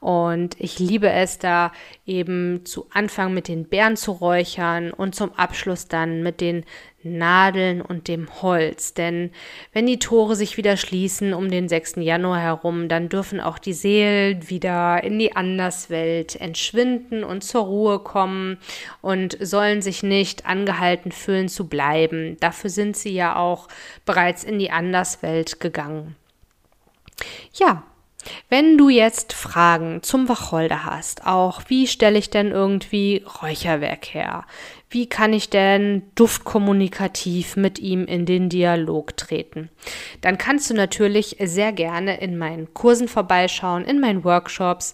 Und 0.00 0.58
ich 0.58 0.78
liebe 0.78 1.10
es 1.10 1.38
da 1.38 1.72
eben 2.06 2.64
zu 2.64 2.86
Anfang 2.92 3.34
mit 3.34 3.48
den 3.48 3.66
Bären 3.66 3.96
zu 3.96 4.12
räuchern 4.12 4.90
und 4.92 5.14
zum 5.14 5.32
Abschluss 5.34 5.88
dann 5.88 6.22
mit 6.22 6.40
den 6.40 6.64
Nadeln 7.04 7.80
und 7.82 8.08
dem 8.08 8.42
Holz. 8.42 8.94
Denn 8.94 9.30
wenn 9.72 9.86
die 9.86 9.98
Tore 9.98 10.36
sich 10.36 10.56
wieder 10.56 10.76
schließen 10.76 11.34
um 11.34 11.50
den 11.50 11.68
6. 11.68 11.96
Januar 11.96 12.40
herum, 12.40 12.88
dann 12.88 13.08
dürfen 13.08 13.40
auch 13.40 13.58
die 13.58 13.72
Seelen 13.72 14.48
wieder 14.48 15.02
in 15.04 15.18
die 15.18 15.36
Anderswelt 15.36 16.36
entschwinden 16.36 17.24
und 17.24 17.44
zur 17.44 17.64
Ruhe 17.64 17.98
kommen 17.98 18.58
und 19.02 19.36
sollen 19.40 19.82
sich 19.82 20.02
nicht 20.02 20.46
angehalten 20.46 21.12
fühlen 21.12 21.48
zu 21.48 21.68
bleiben. 21.68 22.36
Dafür 22.40 22.70
sind 22.70 22.96
sie 22.96 23.12
ja 23.12 23.36
auch 23.36 23.68
bereits 24.04 24.44
in 24.44 24.58
die 24.58 24.70
Anderswelt 24.70 25.60
gegangen. 25.60 26.16
Ja, 27.52 27.84
wenn 28.48 28.78
du 28.78 28.88
jetzt 28.88 29.32
Fragen 29.32 30.02
zum 30.02 30.28
Wacholder 30.28 30.84
hast, 30.84 31.26
auch 31.26 31.62
wie 31.68 31.86
stelle 31.86 32.18
ich 32.18 32.30
denn 32.30 32.50
irgendwie 32.50 33.24
Räucherwerk 33.42 34.06
her? 34.14 34.44
Wie 34.94 35.08
kann 35.08 35.32
ich 35.32 35.50
denn 35.50 36.04
duftkommunikativ 36.14 37.56
mit 37.56 37.80
ihm 37.80 38.04
in 38.04 38.26
den 38.26 38.48
Dialog 38.48 39.16
treten? 39.16 39.68
Dann 40.20 40.38
kannst 40.38 40.70
du 40.70 40.74
natürlich 40.74 41.34
sehr 41.40 41.72
gerne 41.72 42.20
in 42.20 42.38
meinen 42.38 42.72
Kursen 42.74 43.08
vorbeischauen, 43.08 43.84
in 43.84 43.98
meinen 43.98 44.22
Workshops. 44.22 44.92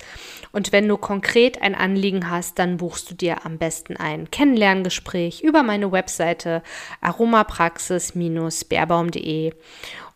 Und 0.52 0.72
wenn 0.72 0.88
du 0.88 0.96
konkret 0.96 1.60
ein 1.60 1.74
Anliegen 1.74 2.30
hast, 2.30 2.58
dann 2.58 2.78
buchst 2.78 3.10
du 3.10 3.14
dir 3.14 3.44
am 3.44 3.58
besten 3.58 3.98
ein 3.98 4.30
Kennenlerngespräch 4.30 5.42
über 5.42 5.62
meine 5.62 5.92
Webseite 5.92 6.62
aromapraxis-beerbaum.de. 7.02 9.52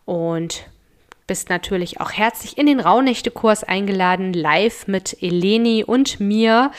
Und 0.06 0.64
bist 1.26 1.48
natürlich 1.48 2.00
auch 2.00 2.12
herzlich 2.12 2.58
in 2.58 2.66
den 2.66 2.80
Rauhnächte-Kurs 2.80 3.64
eingeladen, 3.64 4.32
live 4.32 4.86
mit 4.86 5.22
Eleni 5.22 5.84
und 5.84 6.20
mir, 6.20 6.70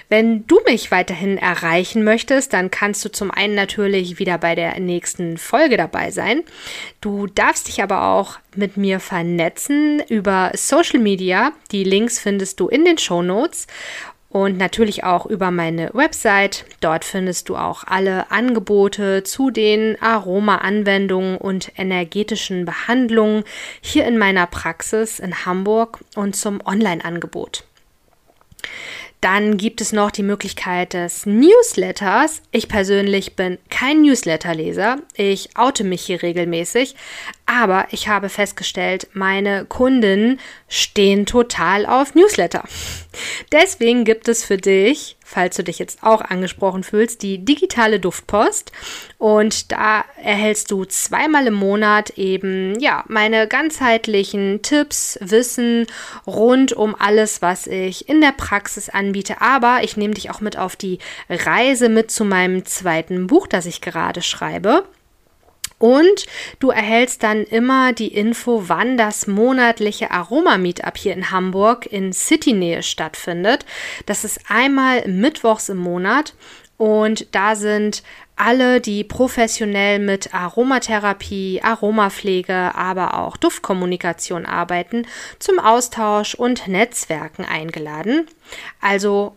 Wenn 0.09 0.47
du 0.47 0.61
mich 0.65 0.89
weiterhin 0.89 1.37
erreichen 1.37 2.03
möchtest, 2.05 2.53
dann 2.53 2.71
kannst 2.71 3.03
du 3.03 3.11
zum 3.11 3.29
einen 3.29 3.55
natürlich 3.55 4.19
wieder 4.19 4.37
bei 4.37 4.55
der 4.55 4.79
nächsten 4.79 5.37
Folge 5.37 5.75
dabei 5.75 6.11
sein. 6.11 6.43
Du 7.01 7.27
darfst 7.27 7.67
dich 7.67 7.83
aber 7.83 8.03
auch 8.03 8.37
mit 8.55 8.77
mir 8.77 9.01
vernetzen 9.01 10.01
über 10.07 10.51
Social 10.55 10.99
Media. 10.99 11.51
Die 11.71 11.83
Links 11.83 12.19
findest 12.19 12.61
du 12.61 12.69
in 12.69 12.85
den 12.85 12.97
Show 12.97 13.21
Notes 13.21 13.67
und 14.29 14.57
natürlich 14.57 15.03
auch 15.03 15.25
über 15.25 15.51
meine 15.51 15.89
Website. 15.93 16.65
Dort 16.79 17.03
findest 17.03 17.49
du 17.49 17.57
auch 17.57 17.83
alle 17.85 18.31
Angebote 18.31 19.23
zu 19.23 19.49
den 19.49 20.01
Aroma-Anwendungen 20.01 21.37
und 21.37 21.71
energetischen 21.77 22.63
Behandlungen 22.63 23.43
hier 23.81 24.05
in 24.05 24.17
meiner 24.17 24.47
Praxis 24.47 25.19
in 25.19 25.45
Hamburg 25.45 25.99
und 26.15 26.35
zum 26.35 26.61
Online-Angebot. 26.65 27.65
Dann 29.21 29.57
gibt 29.57 29.81
es 29.81 29.93
noch 29.93 30.11
die 30.11 30.23
Möglichkeit 30.23 30.93
des 30.93 31.25
Newsletters. 31.25 32.43
Ich 32.51 32.67
persönlich 32.67 33.35
bin 33.35 33.57
kein 33.69 34.03
Newsletterleser. 34.03 34.97
Ich 35.15 35.57
oute 35.57 35.83
mich 35.83 36.03
hier 36.03 36.21
regelmäßig. 36.21 36.95
Aber 37.47 37.87
ich 37.91 38.07
habe 38.07 38.29
festgestellt, 38.29 39.07
meine 39.13 39.65
Kunden 39.65 40.39
stehen 40.67 41.25
total 41.25 41.85
auf 41.85 42.13
Newsletter. 42.13 42.63
Deswegen 43.51 44.05
gibt 44.05 44.27
es 44.27 44.43
für 44.45 44.57
dich, 44.57 45.16
falls 45.27 45.57
du 45.57 45.63
dich 45.63 45.77
jetzt 45.77 46.03
auch 46.03 46.21
angesprochen 46.21 46.83
fühlst, 46.83 47.21
die 47.21 47.43
digitale 47.43 47.99
Duftpost. 47.99 48.71
Und 49.17 49.73
da 49.73 50.05
erhältst 50.23 50.71
du 50.71 50.85
zweimal 50.85 51.47
im 51.47 51.53
Monat 51.53 52.11
eben, 52.11 52.79
ja, 52.79 53.03
meine 53.07 53.47
ganzheitlichen 53.47 54.61
Tipps, 54.61 55.19
Wissen 55.21 55.85
rund 56.25 56.71
um 56.71 56.95
alles, 56.97 57.41
was 57.41 57.67
ich 57.67 58.07
in 58.07 58.21
der 58.21 58.31
Praxis 58.31 58.87
anbiete. 58.87 59.41
Aber 59.41 59.79
ich 59.83 59.97
nehme 59.97 60.13
dich 60.13 60.31
auch 60.31 60.39
mit 60.39 60.57
auf 60.57 60.77
die 60.77 60.99
Reise 61.29 61.89
mit 61.89 62.09
zu 62.09 62.23
meinem 62.23 62.65
zweiten 62.65 63.27
Buch, 63.27 63.47
das 63.47 63.65
ich 63.65 63.81
gerade 63.81 64.21
schreibe. 64.21 64.85
Und 65.79 66.25
du 66.59 66.69
erhältst 66.69 67.21
dann 67.23 67.43
immer 67.43 67.93
die 67.93 68.07
Info, 68.07 68.63
wann 68.67 68.97
das 68.97 69.27
monatliche 69.27 70.11
Aroma-Meetup 70.11 70.97
hier 70.97 71.13
in 71.13 71.31
Hamburg 71.31 71.85
in 71.85 72.13
City-Nähe 72.13 72.81
stattfindet. 72.81 73.65
Das 74.05 74.23
ist 74.23 74.39
einmal 74.49 75.07
mittwochs 75.07 75.69
im 75.69 75.77
Monat 75.77 76.33
und 76.77 77.33
da 77.33 77.55
sind 77.55 78.03
alle, 78.35 78.79
die 78.79 79.03
professionell 79.03 79.97
mit 79.97 80.33
Aromatherapie, 80.33 81.61
Aromapflege, 81.63 82.75
aber 82.75 83.17
auch 83.17 83.35
Duftkommunikation 83.35 84.45
arbeiten, 84.45 85.07
zum 85.39 85.57
Austausch 85.57 86.35
und 86.35 86.67
Netzwerken 86.67 87.45
eingeladen. 87.45 88.27
Also 88.79 89.36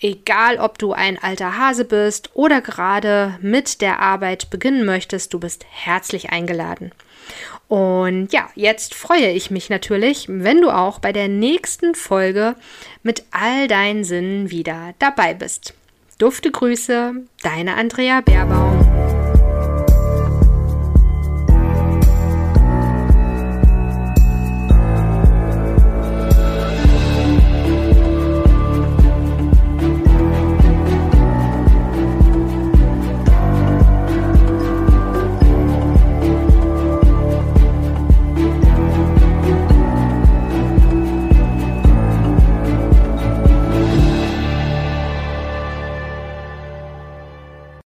Egal, 0.00 0.58
ob 0.58 0.78
du 0.78 0.92
ein 0.92 1.18
alter 1.22 1.56
Hase 1.56 1.86
bist 1.86 2.30
oder 2.34 2.60
gerade 2.60 3.38
mit 3.40 3.80
der 3.80 4.00
Arbeit 4.00 4.50
beginnen 4.50 4.84
möchtest, 4.84 5.32
du 5.32 5.40
bist 5.40 5.64
herzlich 5.70 6.30
eingeladen. 6.30 6.92
Und 7.68 8.32
ja, 8.32 8.48
jetzt 8.54 8.94
freue 8.94 9.30
ich 9.30 9.50
mich 9.50 9.70
natürlich, 9.70 10.26
wenn 10.28 10.60
du 10.60 10.70
auch 10.70 10.98
bei 10.98 11.12
der 11.12 11.28
nächsten 11.28 11.94
Folge 11.94 12.54
mit 13.02 13.24
all 13.30 13.68
deinen 13.68 14.04
Sinnen 14.04 14.50
wieder 14.50 14.94
dabei 14.98 15.34
bist. 15.34 15.74
Dufte 16.18 16.50
Grüße, 16.50 17.14
deine 17.42 17.74
Andrea 17.74 18.20
Baerbaum. 18.20 18.85